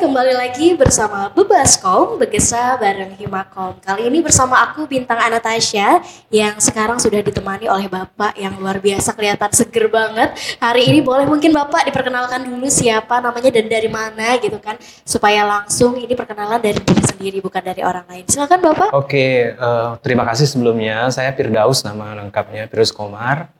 kembali 0.00 0.32
lagi 0.32 0.72
bersama 0.80 1.28
Bebaskom 1.28 2.16
Begesa 2.16 2.80
bareng 2.80 3.20
Himakom. 3.20 3.76
Kali 3.84 4.08
ini 4.08 4.24
bersama 4.24 4.56
aku 4.64 4.88
Bintang 4.88 5.20
Anastasia 5.20 6.00
yang 6.32 6.56
sekarang 6.56 6.96
sudah 6.96 7.20
ditemani 7.20 7.68
oleh 7.68 7.84
Bapak 7.84 8.32
yang 8.40 8.56
luar 8.56 8.80
biasa 8.80 9.12
kelihatan 9.12 9.52
seger 9.52 9.92
banget. 9.92 10.32
Hari 10.56 10.88
ini 10.88 11.04
boleh 11.04 11.28
mungkin 11.28 11.52
Bapak 11.52 11.84
diperkenalkan 11.84 12.48
dulu 12.48 12.72
siapa 12.72 13.20
namanya 13.20 13.52
dan 13.52 13.68
dari 13.68 13.92
mana 13.92 14.40
gitu 14.40 14.56
kan 14.56 14.80
supaya 15.04 15.44
langsung 15.44 15.92
ini 16.00 16.16
perkenalan 16.16 16.64
dari 16.64 16.80
diri 16.80 17.04
sendiri 17.04 17.38
bukan 17.44 17.60
dari 17.60 17.84
orang 17.84 18.08
lain. 18.08 18.24
Silakan 18.24 18.72
Bapak. 18.72 18.96
Oke, 18.96 19.52
uh, 19.52 20.00
terima 20.00 20.24
kasih 20.24 20.48
sebelumnya. 20.48 21.12
Saya 21.12 21.36
Firdaus 21.36 21.84
nama 21.84 22.16
lengkapnya 22.16 22.72
Firdaus 22.72 22.88
Komar. 22.88 23.52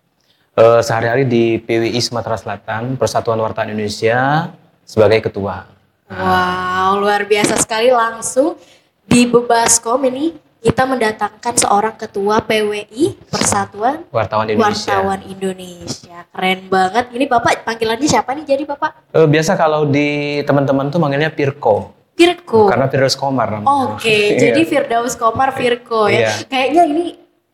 Uh, 0.56 0.80
sehari-hari 0.80 1.28
di 1.28 1.60
PWI 1.60 2.00
Sumatera 2.00 2.40
Selatan, 2.40 2.96
Persatuan 2.96 3.36
Wartawan 3.36 3.76
Indonesia 3.76 4.48
sebagai 4.88 5.28
ketua. 5.28 5.79
Wow, 6.10 6.98
luar 6.98 7.22
biasa 7.22 7.54
sekali 7.54 7.94
langsung 7.94 8.58
di 9.06 9.30
Bebaskom 9.30 10.02
ini 10.10 10.34
kita 10.58 10.82
mendatangkan 10.82 11.54
seorang 11.54 11.94
ketua 11.94 12.42
PWI 12.42 13.30
Persatuan 13.30 14.02
Wartawan 14.10 14.50
Indonesia. 14.50 14.90
Wartawan 14.98 15.20
Indonesia. 15.22 16.18
Keren 16.34 16.60
banget. 16.66 17.14
Ini 17.14 17.24
Bapak 17.30 17.62
panggilannya 17.62 18.08
siapa 18.10 18.34
nih 18.34 18.42
jadi 18.42 18.62
Bapak? 18.66 19.14
Uh, 19.14 19.30
biasa 19.30 19.54
kalau 19.54 19.86
di 19.86 20.42
teman-teman 20.42 20.90
tuh 20.90 20.98
manggilnya 20.98 21.30
Pirko. 21.30 21.94
Firko. 22.18 22.68
Karena 22.68 22.90
Firdaus 22.90 23.14
Komar. 23.14 23.62
Oke, 23.62 24.18
jadi 24.42 24.60
Firdaus 24.66 25.14
Komar 25.14 25.54
Firko 25.54 26.10
ya. 26.10 26.26
Iya. 26.26 26.30
Kayaknya 26.50 26.82
ini 26.90 27.04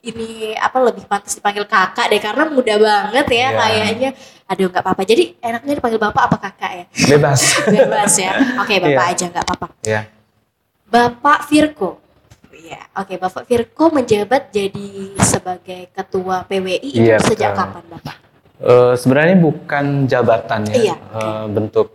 ini 0.06 0.26
apa 0.54 0.78
lebih 0.80 1.02
pantas 1.04 1.34
dipanggil 1.34 1.66
kakak 1.66 2.06
deh 2.08 2.22
karena 2.22 2.46
muda 2.46 2.74
banget 2.78 3.26
ya 3.26 3.36
Iya. 3.36 3.50
kayaknya. 3.52 4.10
Aduh 4.46 4.70
nggak 4.70 4.82
apa-apa. 4.82 5.02
Jadi 5.02 5.34
enaknya 5.38 5.74
dipanggil 5.74 5.98
bapak 5.98 6.22
apa 6.24 6.36
kakak 6.40 6.70
ya? 6.72 6.84
Bebas. 7.08 7.40
Bebas 7.74 8.12
ya. 8.14 8.32
Oke 8.56 8.78
bapak 8.78 9.04
Iya. 9.04 9.12
aja 9.12 9.24
nggak 9.28 9.44
apa-apa. 9.44 9.66
ya. 9.82 10.00
Bapak 10.86 11.50
Firko. 11.50 11.98
Iya, 12.56 12.82
oke 12.96 13.14
Bapak 13.16 13.46
Firko 13.46 13.90
menjabat 13.90 14.50
jadi 14.50 14.88
sebagai 15.20 15.86
ketua 15.88 16.42
PWI 16.42 16.78
itu 16.80 16.98
Iya, 17.04 17.18
sejak 17.20 17.54
betul. 17.54 17.62
kapan 17.62 17.84
Bapak? 17.90 18.16
Eh, 18.58 18.94
sebenarnya 18.96 19.36
bukan 19.36 19.84
jabatan 20.06 20.60
ya, 20.66 20.74
Iya. 20.74 20.94
Eh, 20.96 21.44
bentuk 21.46 21.94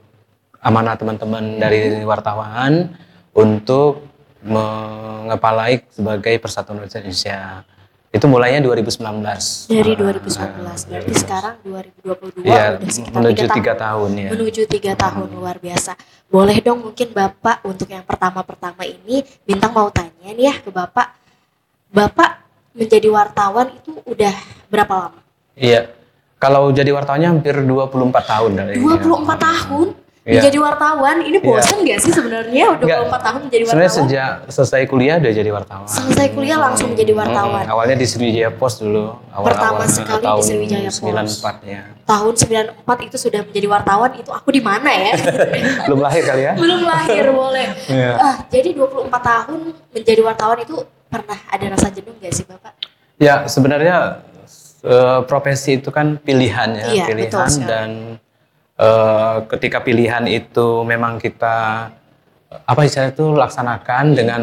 amanah 0.60 0.96
teman-teman 0.96 1.58
dari 1.58 2.00
wartawan 2.06 2.88
untuk 3.34 4.08
mengepalai 4.42 5.84
sebagai 5.88 6.38
Persatuan 6.38 6.80
Indonesia. 6.80 7.66
Itu 8.12 8.28
mulainya 8.28 8.60
2019. 8.60 9.72
Dari 9.72 9.96
Ah, 9.96 10.00
2019, 10.04 10.84
berarti 10.84 11.12
nah, 11.16 11.20
sekarang 11.24 11.56
2022 11.64 12.44
Iya, 12.44 12.66
udah 12.76 12.90
sekitar 12.92 13.16
menuju 13.16 13.46
tiga 13.48 13.74
tahun. 13.74 14.10
tahun 14.12 14.12
ya. 14.20 14.30
Menuju 14.36 14.62
tiga 14.68 14.94
tahun 15.00 15.28
luar 15.32 15.56
biasa. 15.64 15.92
Boleh 16.28 16.58
dong 16.60 16.80
mungkin 16.84 17.08
Bapak 17.10 17.64
untuk 17.64 17.88
yang 17.88 18.04
pertama-pertama 18.04 18.84
ini 18.84 19.24
Bintang 19.48 19.72
mau 19.72 19.88
tanya 19.88 20.28
nih 20.28 20.44
ya 20.52 20.56
ke 20.60 20.68
Bapak. 20.68 21.08
Bapak 21.88 22.44
menjadi 22.76 23.08
wartawan 23.08 23.80
itu 23.80 23.96
udah 24.04 24.36
berapa 24.68 24.94
lama? 25.08 25.20
Iya. 25.56 25.92
Kalau 26.36 26.68
jadi 26.74 26.92
wartawannya 26.92 27.38
hampir 27.38 27.54
24 27.64 28.12
tahun 28.28 28.52
dari 28.60 28.76
24 28.82 29.40
tahun 29.40 29.88
Iya. 30.22 30.38
menjadi 30.38 30.58
wartawan. 30.62 31.18
Ini 31.20 31.34
Iya. 31.34 31.48
bosan 31.50 31.78
nggak 31.82 31.98
sih 31.98 32.12
sebenarnya 32.14 32.64
udah 32.70 32.86
Nggak. 32.86 33.00
24 33.10 33.22
tahun 33.26 33.40
menjadi 33.42 33.64
wartawan? 33.66 33.74
Sebenarnya 33.74 33.94
sejak 33.98 34.30
selesai 34.54 34.82
kuliah 34.86 35.16
udah 35.18 35.32
jadi 35.34 35.50
wartawan. 35.50 35.88
Selesai 35.90 36.28
kuliah 36.30 36.58
langsung 36.62 36.88
menjadi 36.94 37.14
wartawan. 37.18 37.64
Hmm, 37.66 37.74
awalnya 37.74 37.96
di 37.98 38.06
Sriwijaya 38.06 38.52
Pos 38.54 38.74
dulu. 38.78 39.18
Awal 39.34 39.46
Pertama 39.50 39.82
-awal 39.82 39.90
sekali 39.90 40.26
di 40.30 40.44
Sriwijaya 40.46 40.90
Pos. 40.94 41.02
94 41.02 41.56
ya. 41.66 41.82
Tahun 42.06 42.34
94 42.38 42.98
itu 43.02 43.18
sudah 43.18 43.42
menjadi 43.42 43.68
wartawan, 43.68 44.12
itu 44.14 44.30
aku 44.30 44.50
di 44.50 44.62
mana 44.62 44.90
ya? 44.94 45.12
Belum 45.90 46.00
lahir 46.00 46.22
kali 46.22 46.42
ya? 46.46 46.54
Belum 46.54 46.82
lahir 46.86 47.26
boleh. 47.34 47.68
Iya. 47.90 48.12
Ah, 48.14 48.36
jadi 48.46 48.70
24 48.78 49.10
tahun 49.26 49.60
menjadi 49.90 50.22
wartawan 50.22 50.60
itu 50.62 50.76
pernah 51.10 51.40
ada 51.50 51.66
rasa 51.66 51.90
jenuh 51.90 52.14
nggak 52.14 52.30
sih 52.30 52.46
Bapak? 52.46 52.78
Ya 53.18 53.50
sebenarnya 53.50 54.22
eh, 54.82 55.20
profesi 55.26 55.78
itu 55.78 55.90
kan 55.90 56.18
pilihan 56.18 56.74
ya, 56.74 56.86
Iya, 56.88 57.04
pilihan 57.06 57.26
betul 57.26 57.46
sekali. 57.50 57.66
dan 57.66 57.90
eh, 58.82 59.36
ketika 59.48 59.80
pilihan 59.80 60.26
itu 60.26 60.82
memang 60.82 61.22
kita 61.22 61.88
apa 62.52 62.82
istilahnya 62.84 63.16
itu 63.16 63.32
laksanakan 63.32 64.06
dengan 64.12 64.42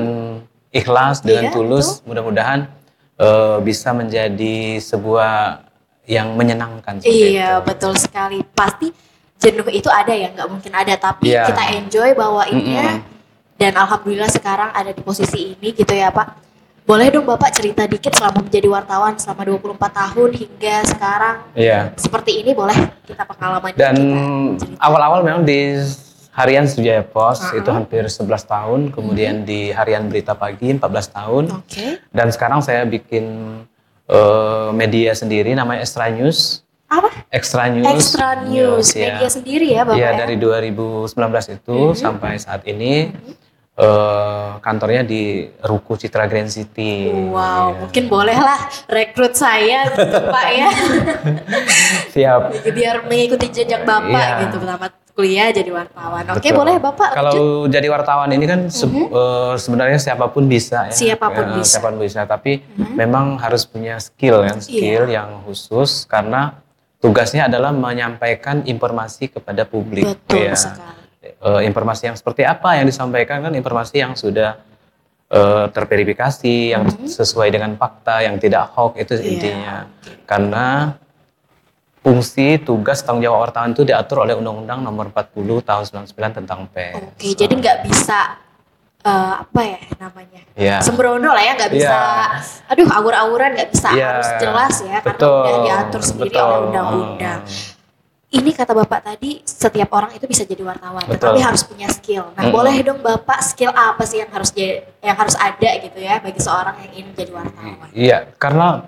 ikhlas, 0.73 1.21
dengan 1.21 1.51
Iya, 1.51 1.55
tulus, 1.55 2.01
mudah-mudahan 2.07 2.71
eh, 3.19 3.59
bisa 3.61 3.91
menjadi 3.93 4.79
sebuah 4.79 5.67
yang 6.09 6.33
menyenangkan. 6.39 7.05
Iya 7.05 7.61
itu. 7.61 7.67
betul 7.69 7.93
sekali. 8.01 8.41
Pasti 8.57 8.89
jenuh 9.37 9.69
itu 9.69 9.93
ada 9.93 10.15
ya, 10.15 10.33
nggak 10.33 10.49
mungkin 10.49 10.73
ada. 10.73 10.95
Tapi 10.97 11.29
Iya. 11.29 11.53
kita 11.53 11.63
enjoy 11.77 12.11
bawainnya. 12.17 13.05
Mm-mm. 13.05 13.17
Dan 13.59 13.75
alhamdulillah 13.75 14.31
sekarang 14.31 14.71
ada 14.71 14.95
di 14.95 15.03
posisi 15.03 15.53
ini 15.59 15.75
gitu 15.75 15.91
ya 15.91 16.09
Pak. 16.15 16.48
Boleh 16.89 17.13
dong 17.13 17.29
Bapak 17.29 17.53
cerita 17.53 17.85
dikit 17.85 18.17
selama 18.17 18.41
menjadi 18.41 18.65
wartawan 18.67 19.13
selama 19.15 19.45
24 19.45 19.77
tahun 19.93 20.31
hingga 20.33 20.77
sekarang 20.89 21.37
Iya. 21.53 21.93
seperti 21.95 22.41
ini 22.41 22.57
boleh 22.57 22.73
kita 23.05 23.29
pengalaman 23.29 23.77
Dan 23.77 23.97
awal-awal 24.81 25.21
memang 25.21 25.45
di 25.45 25.77
harian 26.33 26.65
Sriwijaya 26.65 27.05
Pos 27.05 27.45
Uh-uh. 27.45 27.61
itu 27.61 27.69
hampir 27.69 28.09
11 28.09 28.25
tahun, 28.43 28.81
kemudian 28.89 29.45
di 29.45 29.69
harian 29.69 30.09
Berita 30.09 30.33
Pagi 30.33 30.73
14 30.73 30.81
tahun. 31.11 31.45
Oke. 31.53 32.01
Dan 32.09 32.33
sekarang 32.33 32.65
saya 32.65 32.89
bikin 32.89 33.25
eh, 34.09 34.69
media 34.73 35.13
sendiri 35.13 35.53
namanya 35.53 35.85
Extra 35.85 36.09
News. 36.09 36.65
Apa? 36.89 37.13
Extra 37.29 37.69
News. 37.69 37.85
Extra 37.85 38.29
News, 38.41 38.97
ya. 38.97 39.13
media 39.13 39.29
sendiri 39.29 39.67
ya 39.69 39.85
Bapak 39.85 40.01
Iya, 40.01 40.09
ya? 40.09 40.19
dari 40.19 40.41
2019 40.41 41.13
itu 41.53 41.93
Mhm. 41.93 41.97
sampai 42.01 42.41
saat 42.41 42.65
ini 42.65 43.13
eh, 43.79 44.49
kantornya 44.59 45.03
di 45.03 45.23
Ruku 45.57 45.95
Citra 45.95 46.27
Grand 46.27 46.47
City. 46.47 47.07
Wow, 47.09 47.31
Iya. 47.31 47.79
mungkin 47.79 48.05
bolehlah 48.07 48.59
rekrut 48.87 49.33
saya 49.33 49.87
gitu 49.89 50.19
Pak 50.27 50.47
ya. 50.51 50.69
Siap. 52.15 52.41
Biar 52.69 53.07
mengikuti 53.07 53.47
jejak 53.49 53.83
Bapak 53.83 54.11
Iya. 54.11 54.43
gitu 54.45 54.57
tamat 54.61 54.93
kuliah 55.15 55.51
jadi 55.51 55.67
wartawan. 55.69 56.23
Oke, 56.29 56.47
Betul. 56.47 56.57
boleh 56.57 56.75
Bapak 56.77 57.11
lanjut. 57.11 57.19
Kalau 57.19 57.37
jadi 57.67 57.89
wartawan 57.89 58.31
ini 58.31 58.45
kan 58.45 58.61
se- 58.69 58.87
eh, 58.87 59.55
sebenarnya 59.57 59.99
siapa 59.99 60.27
pun 60.27 60.47
bisa 60.47 60.87
ya. 60.87 60.95
Siapa 60.95 61.27
pun 61.29 61.45
Ya, 61.45 61.55
bisa. 61.57 61.71
Siapa 61.75 61.89
pun 61.89 61.99
bisa, 61.99 62.21
tapi 62.25 62.63
Mhm. 62.63 62.95
memang 62.95 63.25
harus 63.37 63.63
punya 63.63 63.99
skill 63.99 64.43
kan, 64.43 64.59
skill 64.59 65.07
Iya. 65.07 65.23
yang 65.23 65.43
khusus 65.43 66.03
karena 66.05 66.59
tugasnya 66.99 67.47
adalah 67.47 67.71
menyampaikan 67.71 68.63
informasi 68.65 69.27
kepada 69.29 69.63
publik. 69.63 70.03
Betul 70.03 70.51
ya. 70.51 70.55
sekali. 70.55 70.98
Eh, 71.39 71.63
informasi 71.65 72.11
yang 72.11 72.17
seperti 72.19 72.43
apa 72.43 72.75
yang 72.75 72.87
disampaikan 72.87 73.39
kan 73.39 73.55
informasi 73.55 74.03
yang 74.03 74.19
sudah 74.19 74.59
eh, 75.29 75.67
terverifikasi, 75.71 76.73
yang 76.73 76.89
Mhm. 76.89 77.05
sesuai 77.05 77.53
dengan 77.53 77.77
fakta, 77.77 78.25
yang 78.25 78.41
tidak 78.41 78.73
hoax 78.73 78.97
itu 78.97 79.13
Iya, 79.15 79.25
intinya. 79.29 79.77
Karena 80.25 80.97
fungsi 82.01 82.57
tugas 82.59 83.05
tanggung 83.05 83.21
jawab 83.21 83.45
wartawan 83.45 83.71
itu 83.71 83.85
diatur 83.85 84.25
oleh 84.25 84.33
Undang-Undang 84.33 84.81
Nomor 84.81 85.13
40 85.13 85.61
Tahun 85.61 85.85
99 85.85 86.33
tentang 86.33 86.65
pers. 86.67 86.97
Oke, 87.13 87.37
jadi 87.37 87.53
nggak 87.55 87.79
bisa 87.85 88.41
eh, 88.99 89.35
apa 89.47 89.61
ya 89.63 89.79
namanya? 90.01 90.41
Ya. 90.59 90.77
Sembrono 90.83 91.31
lah 91.31 91.45
ya, 91.45 91.53
nggak 91.55 91.71
bisa. 91.71 91.87
Iya. 91.87 92.73
Aduh, 92.73 92.89
awur-awuran 92.91 93.51
nggak 93.55 93.71
bisa 93.71 93.89
Iya. 93.95 94.09
harus 94.11 94.31
jelas 94.43 94.75
ya, 94.83 94.99
karena 94.99 95.13
Betul, 95.15 95.39
udah 95.39 95.57
diatur 95.63 96.03
sendiri 96.03 96.35
betul. 96.35 96.43
oleh 96.43 96.59
undang-undang. 96.67 97.41
Ini 98.29 98.53
kata 98.53 98.77
Bapak 98.77 99.01
tadi, 99.09 99.41
setiap 99.41 99.89
orang 99.97 100.13
itu 100.13 100.29
bisa 100.29 100.45
jadi 100.45 100.61
wartawan, 100.61 101.01
Betul. 101.09 101.33
tetapi 101.33 101.41
harus 101.41 101.65
punya 101.65 101.89
skill. 101.89 102.29
Nah, 102.37 102.45
Mm-mm. 102.45 102.53
boleh 102.53 102.77
dong 102.85 103.01
Bapak 103.01 103.41
skill 103.41 103.73
apa 103.73 104.05
sih 104.05 104.21
yang 104.21 104.29
harus 104.29 104.53
jadi, 104.53 104.85
yang 105.01 105.17
harus 105.17 105.33
ada 105.33 105.71
gitu 105.81 105.97
ya 105.97 106.21
bagi 106.21 106.37
seorang 106.37 106.77
yang 106.77 106.93
ingin 106.93 107.13
jadi 107.17 107.33
wartawan? 107.33 107.89
Iya, 107.97 108.19
karena 108.37 108.85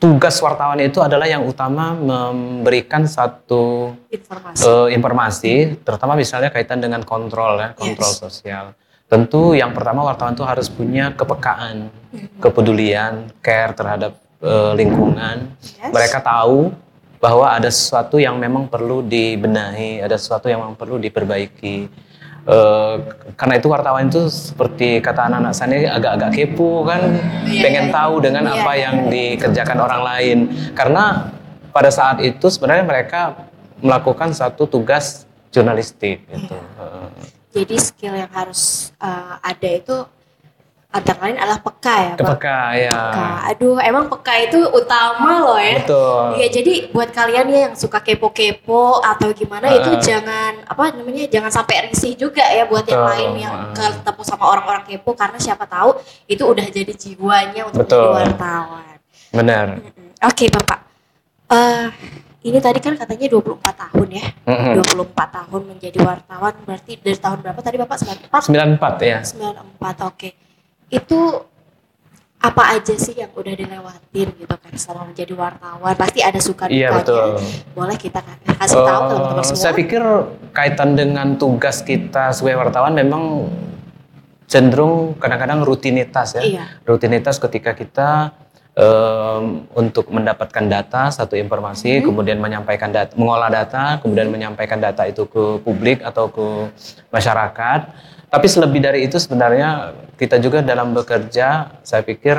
tugas 0.00 0.40
wartawan 0.40 0.80
itu 0.80 0.96
adalah 1.04 1.28
yang 1.28 1.44
utama 1.44 1.92
memberikan 1.92 3.04
satu 3.04 3.92
Informasi. 4.08 4.64
eh, 4.64 4.88
informasi, 4.96 5.54
terutama 5.84 6.16
misalnya 6.16 6.48
kaitan 6.48 6.80
dengan 6.80 7.04
kontrol 7.04 7.60
ya, 7.60 7.76
kontrol 7.76 8.16
Yes. 8.16 8.20
sosial. 8.20 8.72
Tentu 9.04 9.52
yang 9.52 9.76
pertama 9.76 10.00
wartawan 10.00 10.32
itu 10.32 10.40
harus 10.40 10.72
punya 10.72 11.12
kepekaan, 11.12 11.92
kepedulian, 12.40 13.28
care 13.44 13.76
terhadap 13.76 14.16
eh, 14.40 14.72
lingkungan. 14.72 15.52
Yes. 15.60 15.92
Mereka 15.92 16.20
tahu 16.20 16.72
bahwa 17.24 17.56
ada 17.56 17.72
sesuatu 17.72 18.20
yang 18.20 18.36
memang 18.36 18.68
perlu 18.68 19.00
dibenahi, 19.00 20.04
ada 20.04 20.20
sesuatu 20.20 20.52
yang 20.52 20.60
memang 20.60 20.76
perlu 20.76 21.00
diperbaiki. 21.00 21.88
Eh, 22.44 22.96
karena 23.40 23.54
itu 23.56 23.72
wartawan 23.72 24.12
itu 24.12 24.28
seperti 24.28 25.00
kata 25.00 25.32
anak-anak 25.32 25.56
saya 25.56 25.68
ini 25.72 25.88
agak-agak 25.88 26.30
kepo 26.36 26.84
kan, 26.84 27.00
Iya, 27.48 27.64
pengen 27.64 27.88
tahu 27.88 28.20
dengan 28.20 28.44
Iya, 28.44 28.60
apa 28.60 28.72
yang 28.76 28.96
dikerjakan 29.08 29.78
orang 29.80 30.02
lain. 30.04 30.38
Karena 30.76 31.32
pada 31.72 31.88
saat 31.88 32.20
itu 32.20 32.44
sebenarnya 32.52 32.84
mereka 32.84 33.48
melakukan 33.80 34.36
satu 34.36 34.68
tugas 34.68 35.24
jurnalistik 35.48 36.28
gitu. 36.28 36.56
Jadi 37.56 37.76
skill 37.80 38.20
yang 38.20 38.32
harus 38.36 38.92
eh, 39.00 39.34
ada 39.40 39.68
itu 39.72 39.96
antara 40.94 41.18
lain 41.26 41.34
adalah 41.34 41.58
peka 41.58 41.94
ya, 41.98 42.12
Pak. 42.14 42.18
Kepeka 42.22 42.58
ya. 42.78 42.92
Peka. 42.94 43.26
Aduh, 43.50 43.76
emang 43.82 44.04
peka 44.06 44.34
itu 44.38 44.58
utama 44.70 45.42
loh 45.42 45.58
ya. 45.58 45.82
Betul. 45.82 46.24
Iya, 46.38 46.46
jadi 46.54 46.72
buat 46.94 47.10
kalian 47.10 47.46
ya 47.50 47.58
yang 47.66 47.74
suka 47.74 47.98
kepo-kepo 47.98 49.02
atau 49.02 49.34
gimana 49.34 49.74
itu 49.74 49.90
Uh. 49.90 49.98
jangan 49.98 50.62
apa 50.64 50.94
namanya 50.94 51.26
jangan 51.26 51.50
sampai 51.50 51.90
risih 51.90 52.14
juga 52.14 52.46
ya 52.46 52.62
buat 52.70 52.86
yang 52.86 53.02
Betul. 53.02 53.10
lain 53.10 53.30
yang 53.42 53.54
Uh. 53.54 53.74
ketemu 53.74 54.22
sama 54.22 54.44
orang-orang 54.46 54.84
kepo 54.86 55.10
karena 55.18 55.38
siapa 55.42 55.66
tahu 55.66 55.98
itu 56.30 56.42
udah 56.46 56.66
jadi 56.70 56.92
jiwanya 56.94 57.66
untuk 57.66 57.82
Betul. 57.90 58.14
menjadi 58.14 58.30
wartawan. 58.30 58.96
Benar. 59.34 59.66
Oke, 60.22 60.46
Bapak. 60.46 60.78
Eh 61.50 61.86
ini 62.44 62.60
tadi 62.60 62.76
kan 62.78 62.94
katanya 62.94 63.26
24 63.34 63.56
tahun 63.72 64.08
ya. 64.14 64.26
Mm-mm. 64.46 64.76
24 64.78 65.16
tahun 65.16 65.60
menjadi 65.64 65.98
wartawan 66.04 66.54
berarti 66.62 66.92
dari 67.00 67.18
tahun 67.18 67.40
berapa 67.40 67.60
tadi 67.64 67.76
Bapak 67.82 67.96
94? 68.30 68.52
94 68.52 69.00
ya. 69.02 69.18
94 69.24 70.08
oke 70.12 70.28
itu 70.94 71.42
apa 72.38 72.76
aja 72.76 72.92
sih 72.94 73.16
yang 73.16 73.32
udah 73.32 73.50
dilewatin 73.50 74.28
gitu 74.30 74.54
kan 74.54 74.72
selama 74.74 75.10
menjadi 75.10 75.32
wartawan 75.32 75.94
pasti 75.94 76.20
ada 76.20 76.36
suka 76.38 76.68
dukanya 76.68 76.76
Iya 76.76 76.88
betul. 76.94 77.28
boleh 77.72 77.96
kita 77.96 78.20
kan 78.20 78.36
kasih 78.38 78.78
tahu 78.78 79.00
Eh, 79.00 79.08
teman-teman 79.10 79.44
semua 79.44 79.58
Saya 79.58 79.72
pikir 79.72 80.02
kaitan 80.52 80.90
dengan 80.92 81.28
tugas 81.34 81.80
kita 81.80 82.30
sebagai 82.30 82.60
wartawan 82.62 82.92
memang 82.92 83.48
cenderung 84.44 85.16
kadang-kadang 85.16 85.64
rutinitas 85.64 86.36
ya. 86.36 86.42
iya 86.44 86.64
Rutinitas 86.84 87.40
ketika 87.40 87.72
kita 87.72 88.36
em, 88.74 89.70
untuk 89.78 90.10
mendapatkan 90.10 90.66
data 90.66 91.06
satu 91.08 91.38
informasi, 91.38 92.02
Mhm. 92.02 92.04
kemudian 92.10 92.38
menyampaikan 92.42 92.90
data, 92.90 93.14
mengolah 93.14 93.46
data, 93.46 94.02
kemudian 94.02 94.28
menyampaikan 94.34 94.82
data 94.82 95.06
itu 95.06 95.30
ke 95.30 95.62
publik 95.62 96.02
atau 96.02 96.26
ke 96.26 96.46
masyarakat. 97.10 97.80
Tapi 98.28 98.46
selebih 98.50 98.82
dari 98.82 99.06
itu 99.06 99.14
sebenarnya 99.14 99.94
kita 100.18 100.42
juga 100.42 100.58
dalam 100.58 100.90
bekerja, 100.90 101.70
saya 101.86 102.02
pikir 102.02 102.34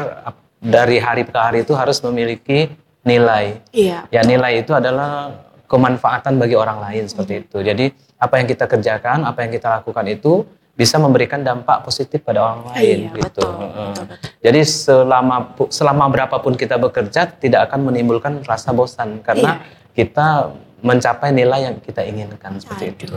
dari 0.60 1.00
hari 1.00 1.24
ke 1.24 1.40
hari 1.40 1.64
itu 1.64 1.72
harus 1.72 2.04
memiliki 2.04 2.68
nilai. 3.08 3.64
iya 3.72 4.04
Ya 4.12 4.22
nilai 4.28 4.60
itu 4.60 4.76
adalah 4.76 5.32
kemanfaatan 5.72 6.36
bagi 6.36 6.60
orang 6.60 6.84
lain 6.84 7.08
seperti 7.08 7.48
itu. 7.48 7.58
Jadi 7.64 7.86
apa 8.20 8.44
yang 8.44 8.48
kita 8.48 8.66
kerjakan, 8.68 9.24
apa 9.24 9.46
yang 9.48 9.52
kita 9.56 9.68
lakukan 9.82 10.06
itu 10.12 10.44
bisa 10.76 11.00
memberikan 11.00 11.40
dampak 11.40 11.88
positif 11.88 12.20
pada 12.20 12.44
orang 12.44 12.62
lain 12.76 13.08
iya 13.08 13.16
gitu. 13.16 13.24
betul, 13.24 13.50
betul 13.56 13.88
betul 13.96 14.18
Jadi 14.44 14.62
selama 14.68 15.36
selama 15.72 16.06
berapapun 16.12 16.54
kita 16.60 16.76
bekerja 16.76 17.32
tidak 17.32 17.72
akan 17.72 17.90
menimbulkan 17.90 18.44
rasa 18.44 18.76
bosan 18.76 19.24
karena 19.24 19.64
kita 19.96 20.52
mencapai 20.84 21.32
nilai 21.32 21.72
yang 21.72 21.76
kita 21.80 22.04
inginkan 22.04 22.60
seperti 22.60 22.94
itu. 22.94 23.16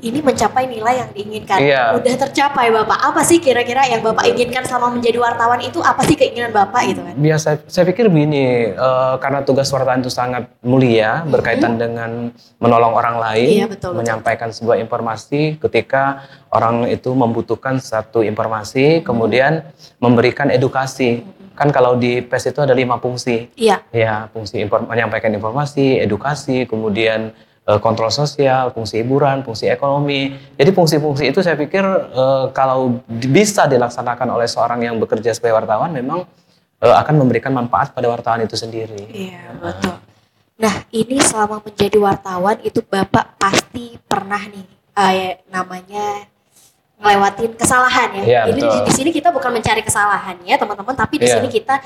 Ini 0.00 0.20
mencapai 0.20 0.64
nilai 0.68 0.94
yang 1.04 1.10
diinginkan. 1.12 1.58
Iya. 1.62 1.96
udah 1.96 2.14
tercapai 2.28 2.68
bapak. 2.68 2.98
Apa 3.00 3.20
sih 3.24 3.40
kira-kira 3.40 3.88
yang 3.88 4.04
bapak 4.04 4.28
inginkan 4.28 4.64
selama 4.68 4.92
menjadi 4.92 5.18
wartawan 5.20 5.60
itu? 5.64 5.80
Apa 5.80 6.04
sih 6.04 6.14
keinginan 6.14 6.52
bapak 6.52 6.82
gitu 6.92 7.00
kan? 7.00 7.14
Biasa, 7.16 7.48
saya 7.66 7.84
pikir 7.88 8.12
begini, 8.12 8.76
eh, 8.76 9.14
karena 9.18 9.40
tugas 9.42 9.68
wartawan 9.72 10.04
itu 10.04 10.12
sangat 10.12 10.48
mulia 10.60 11.24
berkaitan 11.24 11.80
dengan 11.80 12.30
menolong 12.60 12.92
orang 12.92 13.16
lain. 13.20 13.64
Iya, 13.64 13.66
betul, 13.66 13.96
betul. 13.96 14.00
menyampaikan 14.04 14.50
sebuah 14.52 14.76
informasi 14.80 15.60
ketika 15.60 16.26
orang 16.52 16.88
itu 16.88 17.12
membutuhkan 17.12 17.80
satu 17.80 18.20
informasi, 18.24 19.00
kemudian 19.04 19.64
memberikan 20.00 20.48
edukasi. 20.52 21.24
Kan 21.56 21.72
kalau 21.72 21.96
di 21.96 22.20
PES 22.20 22.52
itu 22.52 22.60
ada 22.60 22.76
lima 22.76 23.00
fungsi, 23.00 23.48
iya. 23.56 23.80
Ya 23.88 24.28
fungsi 24.28 24.60
inform- 24.60 24.92
menyampaikan 24.92 25.32
informasi, 25.32 25.96
edukasi, 26.04 26.68
kemudian 26.68 27.32
kontrol 27.82 28.14
sosial, 28.14 28.70
fungsi 28.70 29.02
hiburan, 29.02 29.42
fungsi 29.42 29.66
ekonomi. 29.66 30.30
Jadi 30.54 30.70
fungsi-fungsi 30.70 31.34
itu 31.34 31.42
saya 31.42 31.58
pikir 31.58 31.82
eh, 32.14 32.44
kalau 32.54 33.02
bisa 33.10 33.66
dilaksanakan 33.66 34.38
oleh 34.38 34.46
seorang 34.46 34.86
yang 34.86 34.94
bekerja 35.02 35.34
sebagai 35.34 35.58
wartawan 35.58 35.90
memang 35.90 36.22
eh, 36.78 36.94
akan 36.94 37.14
memberikan 37.26 37.50
manfaat 37.50 37.90
pada 37.90 38.06
wartawan 38.06 38.46
itu 38.46 38.54
sendiri. 38.54 39.10
Iya 39.10 39.50
betul. 39.58 39.98
Nah 40.62 40.86
ini 40.94 41.18
selama 41.18 41.58
menjadi 41.60 41.98
wartawan 41.98 42.56
itu 42.62 42.80
bapak 42.86 43.34
pasti 43.34 43.98
pernah 44.06 44.40
nih 44.46 44.66
eh, 44.94 45.42
namanya 45.50 46.22
ngelewatin 47.02 47.52
kesalahan 47.58 48.08
ya. 48.14 48.24
Iya, 48.24 48.40
Ini 48.54 48.60
di, 48.62 48.78
di 48.88 48.92
sini 48.94 49.10
kita 49.12 49.28
bukan 49.34 49.52
mencari 49.52 49.82
kesalahan 49.84 50.38
ya 50.46 50.56
teman-teman, 50.56 50.94
tapi 50.96 51.18
di 51.20 51.26
Iya. 51.28 51.42
sini 51.42 51.50
kita 51.50 51.82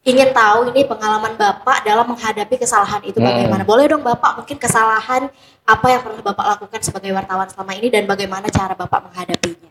ingin 0.00 0.32
tahu 0.32 0.72
ini 0.72 0.88
pengalaman 0.88 1.36
bapak 1.36 1.84
dalam 1.84 2.08
menghadapi 2.08 2.56
kesalahan 2.56 3.04
itu 3.04 3.20
Hmm. 3.20 3.28
bagaimana. 3.28 3.62
Boleh 3.62 3.84
dong 3.86 4.00
bapak 4.00 4.40
mungkin 4.40 4.56
kesalahan 4.56 5.28
apa 5.62 5.86
yang 5.86 6.00
pernah 6.00 6.22
bapak 6.24 6.46
lakukan 6.56 6.80
sebagai 6.80 7.12
wartawan 7.12 7.46
selama 7.46 7.72
ini 7.76 7.92
dan 7.92 8.08
bagaimana 8.08 8.48
cara 8.48 8.72
bapak 8.72 9.06
menghadapinya. 9.06 9.68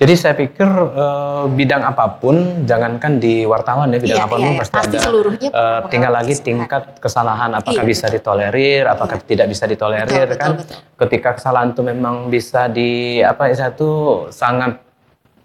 Jadi 0.00 0.14
saya 0.16 0.32
pikir 0.32 0.64
eh, 0.64 1.44
bidang 1.52 1.84
apa 1.84 2.08
pun, 2.16 2.64
jangankan 2.64 3.20
di 3.20 3.44
wartawan 3.44 3.92
ya, 3.92 4.00
bidang 4.00 4.16
Iya, 4.16 4.24
apa 4.24 4.32
pun 4.32 4.40
iya, 4.40 4.48
iya. 4.48 4.60
pasti, 4.64 4.76
Pasti 4.80 4.96
ada. 4.96 5.04
seluruhnya 5.04 5.48
mengalami 5.52 5.90
tinggal 5.92 6.12
lagi 6.14 6.32
kesalahan. 6.32 6.46
tingkat 6.48 6.82
kesalahan, 6.96 7.50
apakah 7.52 7.82
Iya, 7.84 7.90
bisa 7.90 8.06
betul. 8.08 8.14
ditolerir, 8.16 8.82
apakah 8.88 9.18
Iya. 9.20 9.26
tidak 9.28 9.46
bisa 9.50 9.64
ditolerir 9.68 10.08
Betul, 10.24 10.40
kan? 10.40 10.50
betul, 10.56 10.64
betul. 10.64 10.78
Ketika 10.96 11.28
kesalahan 11.36 11.68
itu 11.70 11.82
memang 11.84 12.14
bisa 12.32 12.60
di 12.66 12.90
apa 13.20 13.52
istilah 13.52 13.70
itu 13.70 13.90
sangat 14.32 14.72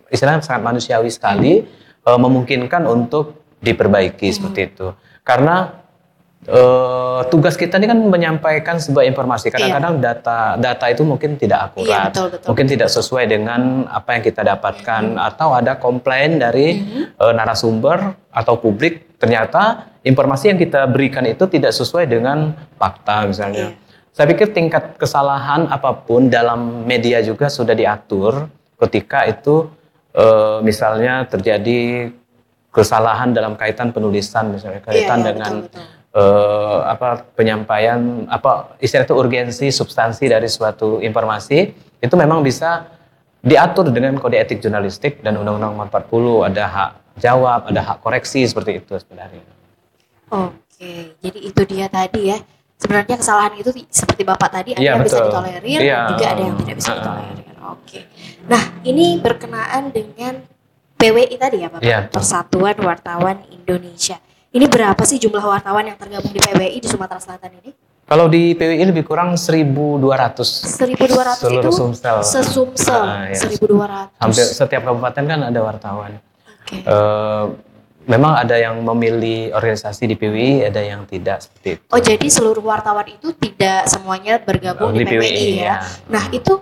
istilahnya 0.08 0.40
sangat 0.40 0.64
manusiawi 0.64 1.12
sekali, 1.12 1.54
eh, 2.00 2.20
memungkinkan 2.22 2.88
untuk 2.88 3.45
diperbaiki 3.66 4.30
Hmm. 4.30 4.36
seperti 4.38 4.62
itu. 4.70 4.88
Karena 5.22 5.82
eh, 6.46 7.22
tugas 7.34 7.58
kita 7.58 7.82
ini 7.82 7.90
kan 7.90 7.98
menyampaikan 7.98 8.78
sebuah 8.78 9.02
informasi. 9.10 9.50
Kadang-kadang 9.50 9.98
data 9.98 10.54
data 10.56 10.86
itu 10.88 11.02
mungkin 11.02 11.34
Iya 11.34 11.42
tidak 11.42 11.60
akurat, 11.66 12.14
betul 12.14 12.28
betul. 12.30 12.48
mungkin 12.54 12.66
tidak 12.70 12.90
sesuai 12.92 13.26
dengan 13.26 13.62
apa 13.90 14.10
yang 14.14 14.22
kita 14.22 14.42
dapatkan 14.46 15.04
atau 15.18 15.58
ada 15.58 15.74
komplain 15.76 16.38
dari 16.38 16.78
Mhm. 16.78 17.18
eh, 17.18 17.34
narasumber 17.34 17.98
atau 18.30 18.62
publik 18.62 19.18
ternyata 19.18 19.90
informasi 20.06 20.54
yang 20.54 20.60
kita 20.62 20.86
berikan 20.86 21.26
itu 21.26 21.50
tidak 21.50 21.74
sesuai 21.74 22.06
dengan 22.06 22.54
fakta 22.78 23.26
misalnya. 23.26 23.74
Iya. 23.74 23.82
Saya 24.14 24.26
pikir 24.30 24.54
tingkat 24.54 24.96
kesalahan 24.96 25.66
apa 25.68 25.98
pun 25.98 26.30
dalam 26.30 26.86
media 26.86 27.20
juga 27.20 27.50
sudah 27.50 27.74
diatur 27.74 28.48
ketika 28.78 29.26
itu 29.26 29.66
eh, 30.14 30.58
misalnya 30.62 31.26
terjadi 31.26 32.08
kesalahan 32.76 33.32
dalam 33.32 33.56
kaitan 33.56 33.90
penulisan 33.90 34.52
misalnya 34.52 34.82
kaitan 34.82 34.92
Iya, 35.18 35.24
iya, 35.24 35.26
dengan 35.26 35.54
betul, 35.58 35.72
betul. 35.72 35.86
eh, 36.14 36.80
apa 36.86 37.08
penyampaian 37.32 38.00
apa 38.28 38.76
istilah 38.78 39.04
itu 39.04 39.16
urgensi 39.16 39.68
substansi 39.70 40.28
dari 40.28 40.46
suatu 40.46 41.00
informasi 41.00 41.60
itu 41.98 42.16
memang 42.16 42.42
bisa 42.42 42.92
diatur 43.40 43.88
dengan 43.88 44.14
kode 44.16 44.36
etik 44.36 44.60
jurnalistik 44.60 45.22
dan 45.22 45.38
undang-undang 45.38 45.72
nomor 45.72 45.88
40 45.88 46.44
ada 46.46 46.64
hak 46.66 46.90
jawab 47.18 47.60
ada 47.66 47.82
hak 47.82 47.98
koreksi 48.00 48.44
seperti 48.44 48.78
itu 48.78 48.94
sebenarnya. 48.94 49.40
Oke, 50.28 51.16
jadi 51.18 51.40
itu 51.40 51.62
dia 51.64 51.88
tadi 51.88 52.28
ya. 52.28 52.38
Sebenarnya 52.76 53.16
kesalahan 53.16 53.56
itu 53.56 53.72
ti- 53.72 53.88
seperti 53.88 54.28
Bapak 54.28 54.52
tadi 54.52 54.76
ada 54.76 54.82
Iya, 54.84 54.92
yang 54.92 55.00
bisa 55.00 55.16
betul. 55.16 55.30
ditolerir 55.32 55.80
Iya. 55.80 55.96
dan 55.96 56.10
juga 56.12 56.26
ada 56.28 56.42
yang 56.44 56.56
tidak 56.58 56.76
bisa 56.76 56.92
ditolerir. 56.92 57.38
Oke. 57.66 58.00
Nah, 58.46 58.64
ini 58.84 59.06
berkenaan 59.18 59.84
dengan 59.90 60.34
PWI 60.96 61.36
tadi 61.36 61.58
ya 61.62 61.70
Iya, 61.80 61.98
betul. 62.08 62.14
Persatuan 62.20 62.76
Wartawan 62.80 63.38
Indonesia. 63.52 64.18
Ini 64.56 64.66
berapa 64.72 65.04
sih 65.04 65.20
jumlah 65.20 65.44
wartawan 65.44 65.84
yang 65.84 66.00
tergabung 66.00 66.32
di 66.32 66.40
PWI 66.40 66.80
di 66.80 66.88
Sumatera 66.88 67.20
Selatan 67.20 67.52
ini? 67.60 67.76
Kalau 68.06 68.30
di 68.30 68.54
PWI 68.54 68.94
lebih 68.94 69.04
kurang 69.04 69.34
1.200 69.34 69.66
1200 70.78 71.42
seluruh 71.42 71.60
itu 71.60 71.70
Sumsel. 71.74 72.18
sesumsel 72.22 73.02
Ah, 73.02 73.34
iya. 73.34 73.42
1200. 73.52 74.14
Hampir 74.22 74.46
setiap 74.46 74.82
kabupaten 74.86 75.24
kan 75.26 75.40
ada 75.50 75.60
wartawan. 75.60 76.12
Oke. 76.64 76.86
Eh, 76.86 77.46
memang 78.06 78.38
ada 78.38 78.56
yang 78.56 78.78
memilih 78.80 79.52
organisasi 79.58 80.06
di 80.06 80.16
PWI, 80.16 80.70
ada 80.70 80.82
yang 80.86 81.04
tidak 81.10 81.44
seperti 81.44 81.82
itu. 81.82 81.84
Oh, 81.90 81.98
jadi 82.00 82.28
seluruh 82.30 82.62
wartawan 82.62 83.10
itu 83.10 83.34
tidak 83.36 83.90
semuanya 83.90 84.38
bergabung 84.38 84.94
di, 84.94 85.04
PWI, 85.04 85.66
ya. 85.66 85.82
Nah, 86.06 86.30
itu 86.30 86.62